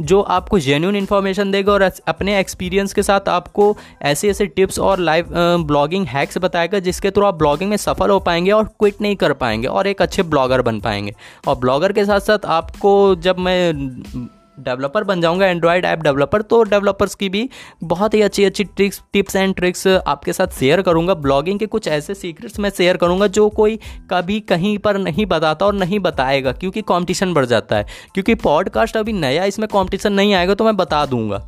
जो 0.00 0.20
आपको 0.20 0.58
जेन्यून 0.58 0.96
इन्फॉर्मेशन 0.96 1.50
देगा 1.50 1.72
और 1.72 1.82
अपने 1.82 2.38
एक्सपीरियंस 2.40 2.92
के 2.92 3.02
साथ 3.02 3.28
आपको 3.28 3.76
ऐसे 4.02 4.30
ऐसे 4.30 4.46
टिप्स 4.46 4.78
और 4.78 4.98
लाइव 5.00 5.28
ब्लॉगिंग 5.66 6.06
हैक्स 6.06 6.38
बताएगा, 6.38 6.78
जिसके 6.78 7.10
थ्रू 7.10 7.24
आप 7.24 7.34
ब्लॉगिंग 7.34 7.70
में 7.70 7.76
सफल 7.76 8.10
हो 8.10 8.18
पाएँगे 8.20 8.50
और 8.50 8.64
क्विट 8.78 9.00
नहीं 9.00 9.16
कर 9.16 9.32
पाएँगे 9.34 9.68
और 9.68 9.86
एक 9.86 10.02
अच्छे 10.02 10.22
ब्लॉगर 10.24 10.62
बन 10.62 10.80
पाएँगे। 10.80 11.14
और 11.46 11.56
ब्लॉगर 11.56 11.92
के 11.92 12.04
साथ 12.04 12.20
साथ 12.20 12.46
आपको 12.46 13.14
जब 13.16 13.38
मैं 13.38 14.28
डेवलपर 14.58 15.04
बन 15.04 15.20
जाऊँगा 15.20 15.46
एंड्रॉयड 15.46 15.84
ऐप 15.84 16.02
डेवलपर 16.02 16.42
तो 16.42 16.62
डेवलपर्स 16.62 17.14
की 17.14 17.28
भी 17.28 17.48
बहुत 17.84 18.14
ही 18.14 18.20
अच्छी 18.22 18.44
अच्छी 18.44 18.64
ट्रिक्स 18.64 19.02
टिप्स 19.12 19.36
एंड 19.36 19.54
ट्रिक्स 19.54 19.86
आपके 19.86 20.32
साथ 20.32 20.58
शेयर 20.58 20.82
करूँगा। 20.82 21.14
ब्लॉगिंग 21.16 21.58
के 21.58 21.66
कुछ 21.66 21.88
ऐसे 21.88 22.14
सीक्रेट्स 22.14 22.60
मैं 22.60 22.70
शेयर 22.70 22.96
करूँगा 22.96 23.26
जो 23.28 23.48
कोई 23.50 23.78
कभी 24.10 24.40
कहीं 24.42 24.76
पर 24.78 24.98
नहीं 24.98 25.26
बताता 25.26 25.66
और 25.66 25.74
नहीं 25.74 26.00
बताएगा, 26.00 26.52
क्योंकि 26.52 26.82
कंपटीशन 26.82 27.34
बढ़ 27.34 27.44
जाता 27.46 27.76
है। 27.76 27.86
क्योंकि 28.14 28.34
पॉडकास्ट 28.36 28.96
अभी 28.96 29.12
नया, 29.12 29.44
इसमें 29.44 29.68
कॉम्पिटिशन 29.68 30.12
नहीं 30.12 30.34
आएगा 30.34 30.54
तो 30.54 30.64
मैं 30.64 30.76
बता 30.76 31.04
दूँगा। 31.06 31.46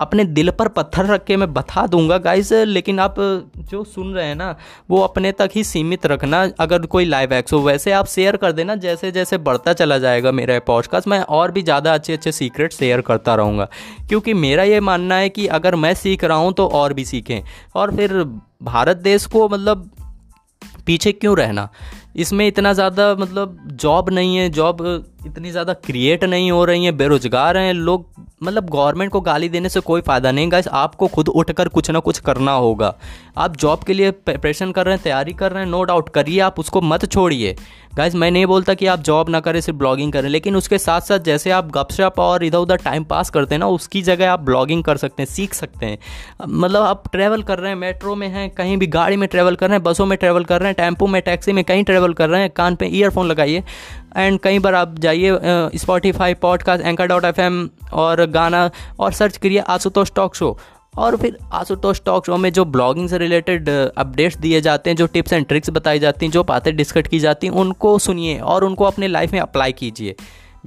अपने 0.00 0.24
दिल 0.26 0.50
पर 0.50 0.68
पत्थर 0.70 1.06
रख 1.06 1.24
के 1.24 1.36
मैं 1.36 1.52
बता 1.54 1.86
दूँगा 1.86 2.18
गाइस 2.18 2.52
लेकिन 2.52 3.00
आप 3.00 3.14
जो 3.60 3.82
सुन 3.86 4.12
रहे 4.14 4.26
हैं 4.26 4.34
ना, 4.34 4.54
वो 4.90 5.00
अपने 5.02 5.32
तक 5.32 5.50
ही 5.54 5.64
सीमित 5.64 6.06
रखना। 6.06 6.42
अगर 6.60 6.86
कोई 6.86 7.04
लाइव 7.04 7.32
एक्स 7.32 7.52
हो, 7.52 7.58
वैसे 7.60 7.92
आप 7.92 8.06
शेयर 8.06 8.36
कर 8.36 8.52
देना 8.52 8.74
जैसे 8.76 9.10
जैसे 9.12 9.38
बढ़ता 9.40 9.72
चला 9.72 9.98
जाएगा 9.98 10.32
मेरा 10.32 10.58
पॉडकास्ट 10.66 11.08
मैं 11.08 11.20
और 11.20 11.52
भी 11.52 11.62
ज़्यादा 11.62 11.94
अच्छे 11.94 12.12
अच्छे 12.12 12.32
सीक्रेट 12.32 12.72
शेयर 12.72 13.00
करता 13.02 13.34
रहूँगा। 13.34 13.68
क्योंकि 14.08 14.34
मेरा 14.36 14.62
ये 14.64 14.80
मानना 14.82 15.14
है 15.16 15.28
कि 15.28 15.46
अगर 15.48 15.76
मैं 15.76 15.94
सीख 15.96 16.24
रहा 16.24 16.38
हूँ 16.38 16.52
तो 16.52 16.66
और 16.68 16.92
भी 16.92 17.04
सीखें। 17.04 17.40
और 17.74 17.96
फिर 17.96 18.22
भारत 18.62 18.96
देश 18.98 19.26
को 19.26 19.48
मतलब 19.48 19.90
पीछे 20.86 21.12
क्यों 21.12 21.36
रहना? 21.38 21.68
इसमें 22.16 22.46
इतना 22.46 22.72
ज़्यादा 22.72 23.14
मतलब 23.14 23.58
जॉब 23.72 24.08
नहीं 24.10 24.36
है। 24.36 24.48
जॉब 24.50 24.78
इतनी 25.26 25.50
ज़्यादा 25.50 25.72
क्रिएट 25.74 26.24
नहीं 26.24 26.50
हो 26.50 26.64
रही 26.64 26.84
हैं, 26.84 26.96
बेरोजगार 26.96 27.56
हैं, 27.56 27.72
लोग 27.72 28.06
मतलब 28.42 28.68
गवर्नमेंट 28.70 29.10
को 29.12 29.20
गाली 29.20 29.48
देने 29.48 29.68
से 29.68 29.80
कोई 29.80 30.00
फ़ायदा 30.00 30.30
नहीं। 30.32 30.50
गाइस 30.50 30.68
आपको 30.70 31.06
खुद 31.06 31.28
उठकर 31.28 31.68
कुछ 31.68 31.90
ना 31.90 31.98
कुछ 31.98 32.18
करना 32.18 32.52
होगा। 32.52 32.94
आप 33.38 33.56
जॉब 33.56 33.82
के 33.84 33.94
लिए 33.94 34.10
प्रिपरेशन 34.10 34.72
कर 34.72 34.86
रहे 34.86 34.94
हैं, 34.94 35.02
तैयारी 35.02 35.32
कर 35.32 35.52
रहे 35.52 35.62
हैं 35.62 35.70
नो 35.70 35.82
डाउट 35.82 36.08
करिए, 36.08 36.38
आप 36.40 36.58
उसको 36.58 36.80
मत 36.80 37.04
छोड़िए। 37.04 37.56
गाइज़ 37.94 38.16
मैं 38.16 38.30
नहीं 38.30 38.46
बोलता 38.46 38.74
कि 38.74 38.86
आप 38.86 39.00
जॉब 39.00 39.28
ना 39.28 39.40
करें, 39.40 39.60
सिर्फ़ 39.60 39.78
ब्लॉगिंग 39.78 40.12
करें, 40.12 40.28
लेकिन 40.28 40.56
उसके 40.56 40.78
साथ 40.78 41.00
साथ 41.00 41.18
जैसे 41.18 41.50
आप 41.50 41.70
गपशप 41.72 42.18
और 42.18 42.44
इधर 42.44 42.58
उधर 42.58 42.76
टाइम 42.76 43.04
पास 43.04 43.30
करते 43.30 43.54
हैं 43.54 43.60
ना, 43.60 43.68
उसकी 43.68 44.02
जगह 44.02 44.32
आप 44.32 44.40
ब्लॉगिंग 44.40 44.84
कर 44.84 44.96
सकते 44.96 45.22
हैं, 45.22 45.30
सीख 45.30 45.54
सकते 45.54 45.86
हैं। 45.86 45.98
मतलब 46.42 46.82
आप 46.82 47.10
ट्रैवल 47.12 47.42
कर 47.42 47.58
रहे 47.58 47.70
हैं 47.70 47.78
मेट्रो 47.78 48.14
में 48.14 48.28
हैं, 48.28 48.48
कहीं 48.50 48.76
भी 48.76 48.86
गाड़ी 48.86 49.16
में 49.16 49.28
ट्रैवल 49.28 49.56
कर 49.56 49.68
रहे 49.68 49.76
हैं, 49.76 49.82
बसों 49.82 50.06
में 50.06 50.16
ट्रैवल 50.18 50.44
कर 50.44 50.60
रहे 50.60 50.68
हैं, 50.68 50.76
टेंपो 50.76 51.06
में 51.06 51.20
टैक्सी 51.22 51.52
में 51.52 51.64
कहीं 51.64 51.84
ट्रैवल 51.84 52.12
कर 52.12 52.28
रहे 52.28 52.40
हैं, 52.40 52.50
कान 52.50 52.74
पर 52.74 52.86
ईयरफोन 52.86 53.26
लगाइए 53.26 53.62
एंड 54.16 54.38
कई 54.40 54.58
बार 54.58 54.74
आप 54.74 54.98
जाइए 55.08 55.78
Spotify 55.78 56.34
podcast 56.34 56.84
anchor 56.84 57.06
dot 57.06 57.24
F 57.24 57.40
और 57.94 58.24
गाना 58.30 58.70
और 58.98 59.12
सर्च 59.12 59.36
करिए 59.36 59.58
आशुतोष 59.58 60.12
टॉक 60.16 60.34
शो। 60.34 60.58
और 60.98 61.16
फिर 61.16 61.36
आशुतोष 61.52 62.00
टॉक 62.04 62.26
शो 62.26 62.36
में 62.36 62.52
जो 62.52 62.64
ब्लॉगिंग 62.64 63.08
से 63.08 63.18
रिलेटेड 63.18 63.68
अपडेट्स 63.68 64.36
दिए 64.36 64.60
जाते 64.60 64.90
हैं, 64.90 64.96
जो 64.96 65.06
टिप्स 65.06 65.32
एंड 65.32 65.46
ट्रिक्स 65.46 65.70
बताई 65.70 65.98
जाती 65.98 66.26
हैं, 66.26 66.30
जो 66.32 66.42
बातें 66.44 66.74
डिस्कट 66.76 67.06
की 67.06 67.18
जाती 67.18 67.46
हैं, 67.46 67.54
उनको 67.54 67.98
सुनिए 67.98 68.38
और 68.38 68.64
उनको 68.64 68.84
अपने 68.84 69.08
लाइफ 69.08 69.32
में 69.32 69.40
अप्लाई 69.40 69.72
कीजिए। 69.72 70.14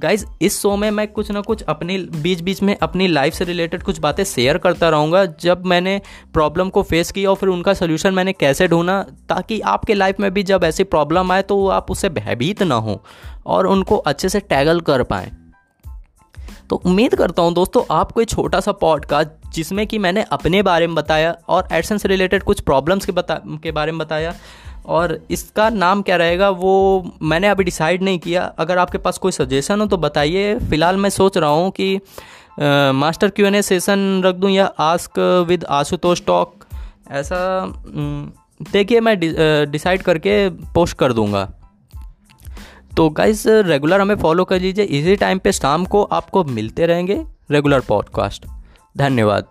गाइज़ 0.00 0.24
इस 0.42 0.60
शो 0.60 0.76
में 0.76 0.90
मैं 0.90 1.06
कुछ 1.08 1.30
ना 1.30 1.40
कुछ 1.40 1.62
अपनी 1.62 1.98
बीच 2.22 2.40
बीच 2.40 2.62
में 2.62 2.76
अपनी 2.76 3.06
लाइफ 3.08 3.34
से 3.34 3.44
रिलेटेड 3.44 3.82
कुछ 3.82 3.98
बातें 4.00 4.22
शेयर 4.24 4.58
करता 4.58 4.88
रहूँगा। 4.88 5.24
जब 5.40 5.66
मैंने 5.66 6.00
प्रॉब्लम 6.32 6.68
को 6.68 6.82
फेस 6.82 7.10
किया 7.12 7.30
और 7.30 7.36
फिर 7.36 7.48
उनका 7.48 7.74
सोल्यूशन 7.74 8.14
मैंने 8.14 8.32
कैसे 8.32 8.68
ढूंढा, 8.68 9.00
ताकि 9.28 9.60
आपके 9.60 9.94
लाइफ 9.94 10.20
में 10.20 10.30
भी 10.34 10.42
जब 10.42 10.64
ऐसी 10.64 10.84
प्रॉब्लम 10.84 11.32
आए 11.32 11.42
तो 11.42 11.66
आप 11.68 11.90
उससे 11.90 12.08
भयभीत 12.10 12.62
ना 12.62 12.74
हो 12.74 13.02
और 13.46 13.66
उनको 13.66 13.96
अच्छे 13.96 14.28
से 14.28 14.40
टैगल 14.40 14.80
कर 14.80 15.02
पाएँ। 15.02 15.30
तो 16.70 16.76
उम्मीद 16.76 17.14
करता 17.14 17.42
हूँ 17.42 17.52
दोस्तों, 17.54 17.82
आपको 17.90 18.20
एक 18.20 18.28
छोटा 18.28 18.60
सा 18.60 18.72
पॉडकास्ट 18.72 19.30
जिसमें 19.54 19.86
कि 19.86 19.98
मैंने 19.98 20.24
अपने 20.32 20.62
बारे 20.62 20.86
में 20.86 20.94
बताया 20.96 21.36
और 21.48 21.68
एडसन 21.72 21.98
से 21.98 22.08
रिलेटेड 22.08 22.42
कुछ 22.42 22.60
प्रॉब्लम्स 22.60 23.06
के 23.06 23.12
बता, 23.12 23.40
के 23.62 23.72
बारे 23.72 23.92
में 23.92 23.98
बताया 23.98 24.34
और 24.86 25.18
इसका 25.30 25.68
नाम 25.70 26.02
क्या 26.02 26.16
रहेगा, 26.16 26.48
वो 26.50 27.12
मैंने 27.22 27.48
अभी 27.48 27.64
डिसाइड 27.64 28.02
नहीं 28.02 28.18
किया। 28.18 28.42
अगर 28.58 28.78
आपके 28.78 28.98
पास 28.98 29.18
कोई 29.18 29.32
सजेशन 29.32 29.80
हो 29.80 29.86
तो 29.86 29.96
बताइए। 29.98 30.58
फ़िलहाल 30.60 30.96
मैं 30.96 31.10
सोच 31.10 31.38
रहा 31.38 31.50
हूँ 31.50 31.70
कि 31.70 31.94
master 32.94 33.28
Q 33.28 33.46
and 33.46 33.54
A 33.54 33.62
session 33.62 34.22
रख 34.24 34.34
दूँ 34.34 34.50
या 34.50 34.66
आस्क 34.80 35.18
विद 35.48 35.64
आशुतोष 35.70 36.22
टॉक 36.26 36.64
ऐसा 37.10 37.38
देखिए 38.72 39.00
मैं 39.00 39.18
डिसाइड 39.70 40.02
करके 40.02 40.48
पोस्ट 40.74 40.96
कर 40.98 41.12
दूँगा। 41.12 41.44
तो 42.96 43.08
गाइज़ 43.10 43.48
रेगुलर 43.48 44.00
हमें 44.00 44.16
फॉलो 44.16 44.44
कर 44.44 44.60
लीजिए। 44.60 44.84
इसी 44.84 45.16
टाइम 45.16 45.38
पे 45.38 45.52
शाम 45.52 45.84
को 45.84 46.02
आपको 46.12 46.44
मिलते 46.46 46.86
रहेंगे 46.86 47.22
रेगुलर 47.50 47.80
पॉडकास्ट 47.80 48.46
धन्यवाद। 48.96 49.46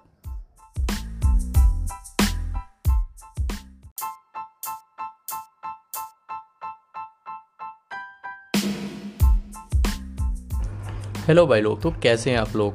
हेलो 11.22 11.48
भाई 11.48 11.62
लोग 11.62 11.82
तो 11.82 11.94
कैसे 12.04 12.32
हैं 12.32 12.38
आप 12.38 12.56
लोग? 12.56 12.74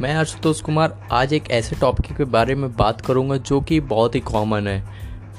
मैं 0.00 0.14
आशुतोष 0.14 0.60
कुमार, 0.60 1.08
आज 1.12 1.32
एक 1.32 1.50
ऐसे 1.50 1.76
टॉपिक 1.76 2.16
के 2.16 2.24
बारे 2.24 2.54
में 2.54 2.76
बात 2.76 3.00
करूँगा 3.00 3.36
जो 3.36 3.60
कि 3.60 3.80
बहुत 3.80 4.14
ही 4.14 4.20
कॉमन 4.20 4.66
है। 4.68 4.84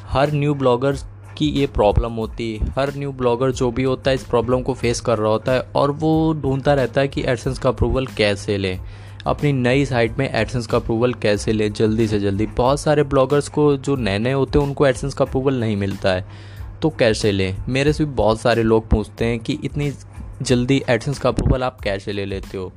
हर 0.03 0.31
न्यू 0.31 0.53
ब्लॉगर 0.53 0.95
की 1.37 1.49
ये 1.49 1.67
प्रॉब्लम 1.67 2.11
होती 2.11 2.55
है। 2.55 2.69
हर 2.69 2.93
न्यू 2.95 3.11
ब्लॉगर 3.11 3.51
जो 3.51 3.71
भी 3.71 3.83
होता 3.83 4.09
है, 4.11 4.15
इस 4.15 4.23
प्रॉब्लम 4.23 4.61
को 4.61 4.73
फेस 4.73 5.01
कर 5.01 5.17
रहा 5.17 5.29
होता 5.29 5.51
है 5.51 5.59
और 5.75 5.91
वो 5.91 6.33
ढूंढता 6.33 6.73
रहता 6.73 7.01
है 7.01 7.07
कि 7.07 7.21
एडसेंस 7.21 7.59
का 7.59 7.69
अप्रूवल 7.69 8.07
कैसे 8.07 8.57
लें। 8.57 8.79
अपनी 9.27 9.53
नई 9.53 9.85
साइट 9.85 10.17
में 10.17 10.29
एडसेंस 10.33 10.67
का 10.67 10.77
अप्रूवल 10.77 11.13
कैसे 11.13 11.51
लें, 11.51 11.73
जल्दी 11.73 12.07
से 12.07 12.19
जल्दी। 12.19 12.45
बहुत 12.45 12.79
सारे 12.79 13.03
ब्लॉगर्स 13.03 13.47
को 13.47 13.77
जो 13.77 13.95
नए 13.95 14.19
नए 14.19 14.33
होते 14.33 14.59
हैं, 14.59 14.65
उनको 14.65 14.87
एडसेंस 14.87 15.13
का 15.13 15.25
अप्रूवल 15.25 15.53
नहीं 15.53 15.75
मिलता 15.77 16.09
है। 16.09 16.25
तो 16.81 16.89
कैसे 16.89 17.31
लें? 17.31 17.57
मेरे 17.69 17.93
से 17.93 18.05
भी 18.05 18.11
बहुत 18.11 18.41
सारे 18.41 18.63
लोग 18.63 18.87
पूछते 18.87 19.25
हैं 19.25 19.39
कि 19.39 19.59
इतनी 19.63 19.91
जल्दी 20.41 20.81
एडसेंस 20.89 21.19
का 21.19 21.29
अप्रूवल 21.29 21.63
आप 21.63 21.81
कैसे 21.81 22.11
ले 22.11 22.25
लेते 22.25 22.57
हो। 22.57 22.71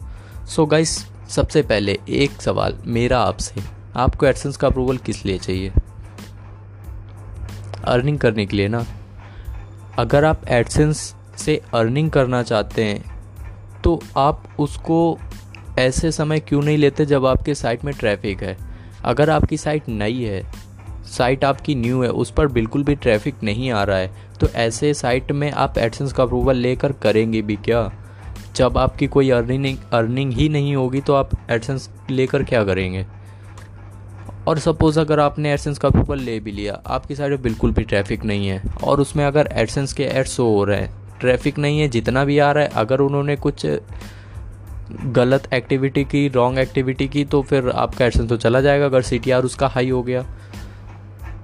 सो 0.47 0.63
so 0.63 0.71
गाइस 0.71 1.07
सबसे 1.29 1.63
पहले 1.63 1.99
एक 2.09 2.31
सवाल 2.31 2.79
मेरा 2.87 3.21
आपसे, 3.21 3.61
आपको 3.97 4.27
एडसेंस 4.27 4.57
का 4.57 4.69
अप्रूवल 4.69 4.97
किस 4.97 5.25
लिए 5.27 5.39
चाहिए? 5.39 5.73
अर्निंग 7.85 8.19
करने 8.19 8.47
के 8.47 8.57
लिए 8.57 8.69
ना। 8.69 8.85
अगर 9.99 10.25
आप 10.25 10.49
एडसेंस 10.49 11.15
से 11.37 11.61
अर्निंग 11.75 12.11
करना 12.11 12.43
चाहते 12.43 12.85
हैं 12.85 13.13
तो 13.85 14.01
आप 14.17 14.45
उसको 14.59 15.19
ऐसे 15.79 16.13
समय 16.13 16.41
क्यों 16.41 16.63
नहीं 16.63 16.79
लेते 16.79 17.07
जब 17.07 17.27
आपके 17.27 17.55
साइट 17.55 17.85
में 17.85 17.95
ट्रैफ़िक 17.95 18.43
है? 18.43 18.57
अगर 19.05 19.31
आपकी 19.31 19.57
साइट 19.57 19.89
नई 19.89 20.23
है 20.23 20.62
साइट 21.13 21.45
आपकी 21.45 21.75
न्यू 21.75 22.03
है, 22.03 22.09
उस 22.09 22.31
पर 22.31 22.47
बिल्कुल 22.49 22.85
भी 22.85 22.95
ट्रैफ़िक 22.95 23.43
नहीं 23.43 23.71
आ 23.71 23.83
रहा 23.83 23.97
है। 23.97 24.11
तो 24.41 24.49
ऐसे 24.49 24.93
साइट 24.95 25.33
में 25.33 25.51
आप 25.51 25.79
एडसेंस 25.79 26.13
का 26.13 26.23
अप्रूवल 26.23 26.57
लेकर 26.57 26.93
करेंगे 26.93 27.43
भी 27.43 27.57
क्या? 27.57 27.91
जब 28.57 28.79
आपकी 28.79 29.07
कोई 29.07 29.31
अर्निंग 29.31 29.77
अर्निंग 29.93 30.33
ही 30.33 30.49
नहीं 30.49 30.75
होगी 30.77 31.01
तो 31.01 31.15
आप 31.15 31.31
एडसेंस 31.51 31.89
लेकर 32.11 32.43
क्या 32.43 32.65
करेंगे? 32.65 33.07
और 34.49 34.59
सपोज़ 34.59 34.99
अगर 35.01 35.21
आपने 35.21 35.53
एडसेंस 35.53 35.79
का 35.79 35.89
अप्रूवल 35.89 36.21
ले 36.21 36.39
भी 36.41 36.53
लिया, 36.53 36.81
आपकी 36.87 37.15
साइड 37.15 37.31
में 37.31 37.43
बिल्कुल 37.43 37.73
भी 37.73 37.83
ट्रैफ़िक 37.83 38.25
नहीं 38.25 38.49
है। 38.49 38.63
और 38.85 39.01
उसमें 39.01 39.25
अगर 39.25 39.49
एडसेंस 39.53 39.93
के 39.93 40.05
एड्स 40.05 40.39
हो 40.41 40.65
रहे 40.65 40.81
हैं, 40.81 40.91
ट्रैफ़िक 41.21 41.59
नहीं 41.59 41.81
है, 41.81 41.89
जितना 41.89 42.25
भी 42.25 42.39
आ 42.39 42.51
रहा 42.53 42.65
है, 42.65 42.71
अगर 42.75 43.01
उन्होंने 43.01 43.37
कुछ 43.37 43.67
गलत 44.93 45.53
एक्टिविटी 45.55 46.05
की, 46.05 46.29
रॉन्ग 46.29 46.59
एक्टिविटी 46.59 47.09
की 47.09 47.25
तो 47.25 47.43
फिर 47.43 47.69
आपका 47.69 48.05
एडसेंस 48.05 48.29
तो 48.29 48.37
चला 48.37 48.61
जाएगा, 48.61 48.85
अगर 48.85 49.03
सीटीआर 49.03 49.45
उसका 49.45 49.67
हाई 49.67 49.91
हो 49.91 50.03
गया। 50.03 50.25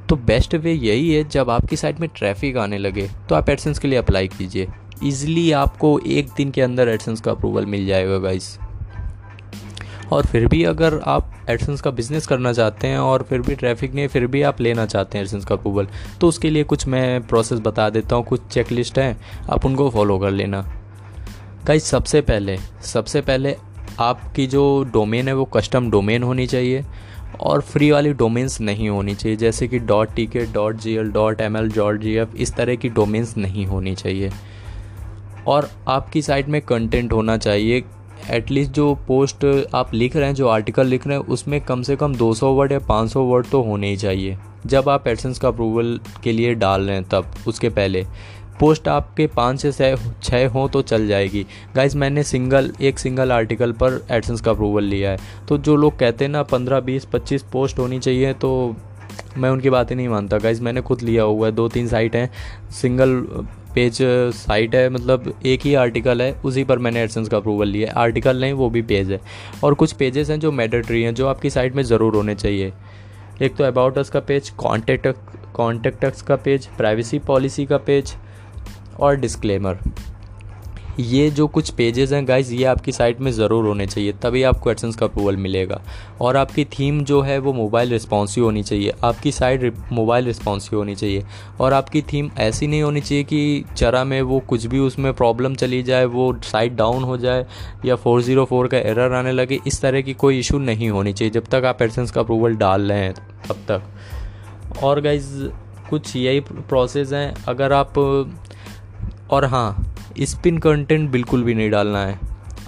तो 0.09 0.17
बेस्ट 0.19 0.55
वे 0.55 0.73
यही 0.73 1.13
है, 1.13 1.23
जब 1.25 1.51
आपकी 1.51 1.77
साइट 1.77 2.01
में 2.01 2.09
ट्रैफ़िक 2.17 2.57
आने 2.57 2.79
लगे 2.79 3.09
तो 3.29 3.35
आप 3.35 3.49
एडसेंस 3.51 3.79
के 3.79 3.89
लिए 3.89 3.99
अप्लाई 3.99 4.29
कीजिए। 4.29 4.69
ईजिली 5.05 5.51
आपको 5.55 5.99
एक 6.01 6.29
दिन 6.37 6.51
के 6.51 6.63
अंदर 6.63 6.89
एडसेंस 6.89 7.21
का 7.21 7.31
अप्रूवल 7.31 7.67
मिल 7.67 7.87
जाएगा 7.87 8.19
गाइस 8.19 8.59
और 10.13 10.27
फिर 10.27 10.47
भी 10.49 10.63
अगर 10.65 10.99
आप 11.07 11.33
एडसेंस 11.51 11.81
का 11.81 11.91
बिज़नेस 11.91 12.27
करना 12.27 12.53
चाहते 12.53 12.87
हैं 12.87 12.99
और 12.99 13.23
फिर 13.23 13.41
भी 13.41 13.55
ट्रैफ़िक 13.55 13.95
नहीं, 13.95 14.09
फिर 14.09 14.27
भी 14.27 14.43
आप 14.43 14.61
लेना 14.61 14.87
चाहते 14.87 15.19
हैं 15.19 15.25
एडसेंस 15.25 15.45
का 15.45 15.55
अप्रूवल 15.55 15.89
तो 16.21 16.29
उसके 16.29 16.51
लिए 16.51 16.65
कुछ 16.65 16.87
मैं 16.89 17.27
प्रोसेस 17.27 17.59
बता 17.61 17.89
देता 17.91 18.17
हूँ, 18.17 18.25
कुछ 18.25 18.47
चेकलिस्ट 18.47 18.99
हैं, 18.99 19.17
आप 19.51 19.67
उनको 19.67 19.89
फॉलो 19.91 20.19
कर 20.19 20.31
लेना। 20.31 20.61
गाइस 21.67 21.85
सबसे 21.85 22.21
पहले 22.23 22.57
सबसे 22.85 23.21
पहले 23.21 23.57
आपकी 24.01 24.47
जो 24.47 24.63
डोमेन 24.93 25.29
है, 25.29 25.35
वो 25.35 25.45
कस्टम 25.47 25.91
डोमेन 25.91 26.23
होनी 26.23 26.47
चाहिए। 26.47 26.85
और 27.41 27.61
फ्री 27.61 27.91
वाली 27.91 28.13
डोमेन्स 28.13 28.61
नहीं 28.61 28.89
होनी 28.89 29.15
चाहिए, 29.15 29.37
जैसे 29.37 29.69
कि 29.69 29.79
dot 29.79 30.15
T 30.15 30.27
K 30.27 30.41
dot 30.53 30.77
G 30.77 30.95
L 30.95 31.11
dot 31.11 31.41
M 31.41 31.57
L 31.57 31.71
dot 31.71 32.01
G 32.01 32.15
F 32.15 32.37
इस 32.37 32.55
तरह 32.55 32.75
की 32.75 32.89
डोमेन्स 32.89 33.37
नहीं 33.37 33.67
होनी 33.67 33.95
चाहिए। 33.95 34.31
और 35.47 35.71
आपकी 35.89 36.23
साइट 36.23 36.49
में 36.49 36.61
कंटेंट 36.63 37.13
होना 37.13 37.37
चाहिए। 37.37 37.85
एटलीस्ट 38.31 38.73
जो 38.73 38.95
पोस्ट 39.09 39.45
आप 39.75 39.95
लिख 39.95 40.17
रहे 40.17 40.27
हैं, 40.27 40.35
जो 40.35 40.49
आर्टिकल 40.49 40.87
लिख 40.87 41.07
रहे 41.07 41.19
हैं, 41.19 41.25
उसमें 41.25 41.61
कम 41.61 41.83
से 41.83 41.97
कम 41.97 42.15
200 42.15 42.53
वर्ड 42.53 42.73
या 42.73 42.79
500 42.79 43.23
वर्ड 43.23 43.47
तो 43.47 43.63
होने 43.63 43.91
ही 43.91 43.97
चाहिए। 43.97 44.39
जब 44.67 44.89
आप 44.89 45.07
एडसेंस 45.09 45.39
का 45.39 45.49
अप्रूवल 45.49 46.01
के 46.23 46.33
लिए 46.33 46.55
डाल 46.55 46.83
रहे 46.83 46.97
हैं 46.97 47.05
तब, 47.05 47.31
उसके 47.47 47.69
पहले। 47.69 48.07
पोस्ट 48.61 48.89
आपके 48.89 49.27
पाँच 49.27 49.61
से 49.63 49.95
छः 50.23 50.47
हों 50.49 50.67
तो 50.69 50.83
चल 50.83 51.07
जाएगी। 51.09 51.45
गाइज़ 51.77 51.97
मैंने 51.97 52.23
सिंगल 52.23 52.73
एक 52.81 52.99
सिंगल 52.99 53.33
आर्टिकल 53.33 53.73
पर 53.75 54.01
एडसेंस 54.11 54.41
का 54.41 54.51
अप्रूवल 54.51 54.85
लिया 54.85 55.11
है। 55.11 55.47
तो 55.49 55.59
जो 55.59 55.77
लोग 55.77 55.99
कहते 55.99 56.25
हैं 56.25 56.33
ना, 56.33 56.43
पंद्रह, 56.45 56.81
बीस, 56.81 57.05
पच्चीस 57.05 57.43
पोस्ट 57.53 57.79
होनी 57.79 57.99
चाहिए 57.99 58.33
तो 58.35 58.77
मैं 59.37 59.51
उनकी 59.51 59.71
बातें 59.71 59.95
नहीं 59.97 60.09
मानता। 60.09 60.39
गाइज़ 60.39 60.63
मैंने 60.63 60.81
खुद 60.81 61.03
लिया 61.03 61.23
हुआ 61.23 61.47
है, 61.47 61.53
दो 61.53 61.69
तीन 61.69 61.89
साइट 61.89 62.17
हैं। 62.17 62.31
सिंगल 62.73 63.15
पेज 63.75 63.99
साइट 64.35 64.75
है 64.75 64.89
मतलब 64.91 65.33
एक 65.47 65.63
ही 65.63 65.75
आर्टिकल 65.77 66.23
है, 66.23 66.33
उसी 66.45 66.65
पर 66.65 66.79
मैंने 66.79 67.03
एडसेंस 67.03 67.29
का 67.29 67.37
अप्रूवल 67.37 67.69
लिया 67.69 67.89
है। 67.89 67.95
आर्टिकल 67.97 68.41
नहीं, 68.41 68.53
वो 68.53 68.71
भी 68.71 68.83
पेज 68.83 69.11
है। 69.13 69.21
और 69.65 69.75
कुछ 69.75 69.93
पेजेस 69.93 70.31
हैं 70.31 70.39
जो 70.41 70.53
मैडेटरी 70.53 71.03
हैं, 71.03 71.15
जो 71.15 71.27
आपकी 71.27 71.51
साइट 71.51 71.75
में 71.75 71.83
ज़रूर 71.83 72.17
होने 72.17 72.35
चाहिए। 72.35 72.73
एक 73.43 73.57
तो 73.57 73.65
अबाउट 73.65 73.99
अस 73.99 74.11
का 74.11 74.21
पेज 74.21 74.49
कॉन्टेक्ट 74.59 75.09
कॉन्टेक्ट 75.55 76.23
का 76.27 76.37
पेज 76.37 76.67
प्राइवेसी 76.77 77.19
पॉलिसी 77.19 77.67
का 77.67 77.77
पेज 77.79 78.15
और 79.01 79.17
डिस्क्लेमर 79.17 79.79
ये 81.01 81.31
जो 81.31 81.47
कुछ 81.47 81.71
पेजेस 81.71 82.13
हैं 82.13 82.27
गाइज़ 82.29 82.53
ये 82.55 82.65
आपकी 82.65 82.93
साइट 82.93 83.21
में 83.21 83.31
ज़रूर 83.33 83.67
होने 83.67 83.87
चाहिए, 83.87 84.13
तभी 84.13 84.43
आपको 84.43 84.71
एडसेंस 84.71 84.97
का 84.97 85.07
अप्रूवल 85.07 85.37
मिलेगा। 85.37 85.81
और 86.21 86.37
आपकी 86.37 86.65
थीम 86.65 87.01
जो 87.05 87.21
है, 87.21 87.39
वो 87.39 87.53
मोबाइल 87.53 87.91
रिस्पॉन्सिव 87.91 88.45
होनी 88.45 88.63
चाहिए। 88.63 88.93
आपकी 89.05 89.33
साइट 89.33 89.75
मोबाइल 89.93 90.25
रिस्पॉन्सिव 90.25 90.79
होनी 90.79 90.95
चाहिए। 90.95 91.25
और 91.61 91.73
आपकी 91.73 92.03
थीम 92.03 92.31
ऐसी 92.39 92.67
नहीं 92.67 92.83
होनी 92.83 93.01
चाहिए 93.01 93.25
कि 93.25 93.65
चरा 93.77 94.05
में 94.05 94.23
वो 94.23 94.41
कुछ 94.41 94.67
भी 94.67 94.79
उसमें 94.79 95.13
प्रॉब्लम 95.15 95.55
चली 95.55 95.83
जाए, 95.83 96.05
वो 96.05 96.37
साइट 96.45 96.73
डाउन 96.73 97.03
हो 97.03 97.17
जाए, 97.17 97.47
या 97.85 97.97
फोर 97.97 98.23
ज़ीरो 98.23 98.45
फोर 98.45 98.69
का 98.69 98.79
एरर 98.79 99.13
आने 99.13 99.33
लगे, 99.33 99.61
इस 99.67 99.81
तरह 99.81 100.01
की 100.01 100.15
कोई 100.15 100.39
इशू 100.39 100.59
नहीं 100.59 100.91
होनी 100.91 101.13
चाहिए, 101.13 101.31
जब 101.31 101.45
तक 101.45 101.65
आप 101.65 101.83
एडसेंस 101.83 102.11
का 102.11 102.21
अप्रूवल 102.21 102.55
डाल 102.55 102.93
रहे 102.93 102.99
हैं, 102.99 103.15
तब 103.49 103.65
तक। 103.71 104.83
और 104.83 105.01
गाइज़ 105.01 105.49
कुछ 105.91 106.17
यही 106.17 106.41
प्रोसेस 106.41 107.13
हैं। 107.13 107.35
अगर 107.49 107.73
आप 107.73 107.95
और 109.31 109.45
हाँ 109.45 109.95
स्पिन 110.21 110.59
कंटेंट 110.59 111.11
बिल्कुल 111.11 111.43
भी 111.43 111.55
नहीं 111.55 111.71
डालना 111.71 112.05
है। 112.07 112.19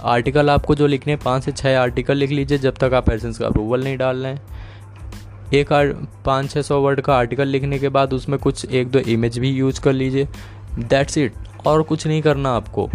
आर्टिकल 0.03 0.49
आपको 0.49 0.75
जो 0.75 0.87
लिखने 0.87 1.13
हैं, 1.13 1.21
पाँच 1.25 1.43
से 1.43 1.51
छः 1.51 1.79
आर्टिकल 1.79 2.17
लिख 2.17 2.29
लीजिए, 2.29 2.57
जब 2.57 2.77
तक 2.77 2.93
आप 2.93 3.09
एसेंस 3.09 3.37
का 3.37 3.47
अप्रूवल 3.47 3.83
नहीं 3.83 3.97
डाल 3.97 4.17
रहे 4.17 4.33
हैं। 4.33 4.41
एक 5.53 5.69
पाँच 6.25 6.49
छः 6.51 6.61
सौ 6.61 6.79
वर्ड 6.81 7.01
का 7.01 7.15
आर्टिकल 7.15 7.47
लिखने 7.47 7.79
के 7.79 7.89
बाद 7.89 8.13
उसमें 8.13 8.37
कुछ 8.39 8.65
एक 8.65 8.91
दो 8.91 8.99
इमेज 8.99 9.37
भी 9.39 9.49
यूज़ 9.49 9.81
कर 9.81 9.93
लीजिए। 9.93 10.27
दैट्स 10.79 11.17
इट 11.17 11.33
और 11.65 11.81
कुछ 11.83 12.07
नहीं 12.07 12.21
करना 12.21 12.51
आपको। 12.51 12.89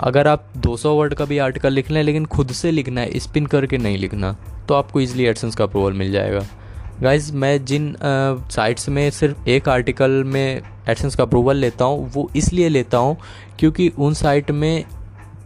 अगर 0.00 0.28
आप 0.28 0.48
200 0.56 0.94
वर्ड 0.94 1.14
का 1.14 1.24
भी 1.24 1.38
आर्टिकल 1.38 1.72
लिख 1.72 1.90
लें, 1.90 2.02
लेकिन 2.02 2.24
खुद 2.26 2.52
से 2.52 2.70
लिखना 2.70 3.00
है 3.00 3.18
स्पिन 3.18 3.46
करके 3.46 3.78
नहीं 3.78 3.98
लिखना 3.98 4.36
तो 4.68 4.74
आपको 4.74 5.00
इजीली 5.00 5.24
एडसेंस 5.24 5.54
का 5.54 5.64
अप्रूवल 5.64 5.92
मिल 5.92 6.12
जाएगा। 6.12 6.40
गाइज़ 7.04 7.32
मैं 7.34 7.64
जिन 7.64 7.94
साइट्स 8.02 8.88
में 8.88 9.08
सिर्फ़ 9.10 9.48
एक 9.50 9.68
आर्टिकल 9.68 10.10
में 10.24 10.62
एडसेंस 10.88 11.14
का 11.14 11.22
अप्रूवल 11.22 11.56
लेता 11.56 11.84
हूँ, 11.84 12.10
वो 12.12 12.30
इसलिए 12.36 12.68
लेता 12.68 12.98
हूँ 12.98 13.16
क्योंकि 13.58 13.88
उन 13.88 14.14
साइट 14.14 14.50
में 14.50 14.84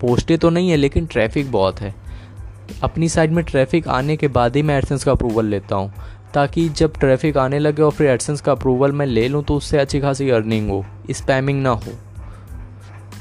पोस्टें 0.00 0.36
तो 0.38 0.50
नहीं 0.50 0.70
है, 0.70 0.76
लेकिन 0.76 1.06
ट्रैफ़िक 1.06 1.50
बहुत 1.52 1.80
है। 1.80 1.94
अपनी 2.82 3.08
साइड 3.08 3.32
में 3.32 3.44
ट्रैफ़िक 3.44 3.88
आने 3.88 4.16
के 4.16 4.28
बाद 4.28 4.56
ही 4.56 4.62
मैं 4.62 4.78
एडसेंस 4.78 5.04
का 5.04 5.12
अप्रूवल 5.12 5.46
लेता 5.46 5.76
हूँ, 5.76 5.92
ताकि 6.34 6.68
जब 6.68 6.98
ट्रैफ़िक 7.00 7.36
आने 7.36 7.58
लगे 7.58 7.82
और 7.82 7.92
फिर 7.92 8.10
एडसेंस 8.10 8.40
का 8.40 8.52
अप्रूवल 8.52 8.92
मैं 8.92 9.06
ले 9.06 9.28
लूँ 9.28 9.42
तो 9.44 9.56
उससे 9.56 9.78
अच्छी 9.78 10.00
खासी 10.00 10.30
अर्निंग 10.30 10.70
हो 10.70 10.84
स्पैमिंग 11.12 11.62
ना 11.62 11.70
हो। 11.70 11.98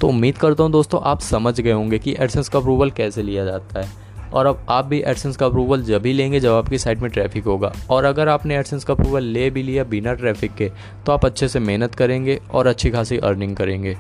तो 0.02 0.08
उम्मीद 0.08 0.38
करता 0.38 0.64
हूँ 0.64 0.72
दोस्तों, 0.72 1.02
आप 1.04 1.22
समझ 1.22 1.60
गए 1.62 1.72
होंगे 1.72 2.00
कि 2.00 2.16
एडसेंस 2.20 2.50
का 2.50 2.60
अप्रूवल 2.60 2.92
कैसे 2.92 3.24
लिया 3.24 3.46
जाता 3.46 3.80
है। 3.80 4.06
और 4.34 4.46
अब 4.46 4.66
आप 4.70 4.86
भी 4.86 5.00
एडसेंस 5.02 5.38
का 5.38 5.46
अप्रूवल 5.46 5.84
जब 5.84 6.06
ही 6.06 6.14
लेंगे, 6.14 6.40
जब 6.40 6.54
आपकी 6.54 6.78
साइट 6.78 7.00
में 7.00 7.10
ट्रैफ़िक 7.12 7.46
होगा। 7.46 7.72
और 7.90 8.06
अगर 8.06 8.28
आपने 8.28 8.58
एडसेंस 8.58 8.84
का 8.84 8.94
अप्रूवल 8.94 9.24
ले 9.24 9.50
भी 9.50 9.64
लिया 9.64 9.84
बिना 9.86 10.14
ट्रैफ़िक 10.14 10.56
के 10.56 10.72
तो 11.06 11.12
आप 11.12 11.26
अच्छे 11.26 11.48
से 11.48 11.60
मेहनत 11.60 11.96
करेंगे 11.96 12.40
और 12.52 12.68
अच्छी 12.68 12.90
खासी 12.90 13.18
अर्निंग 13.20 13.56
करेंगे। 13.56 13.96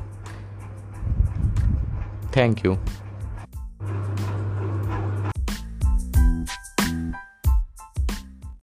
थैंक 2.38 2.66
यू 2.66 2.78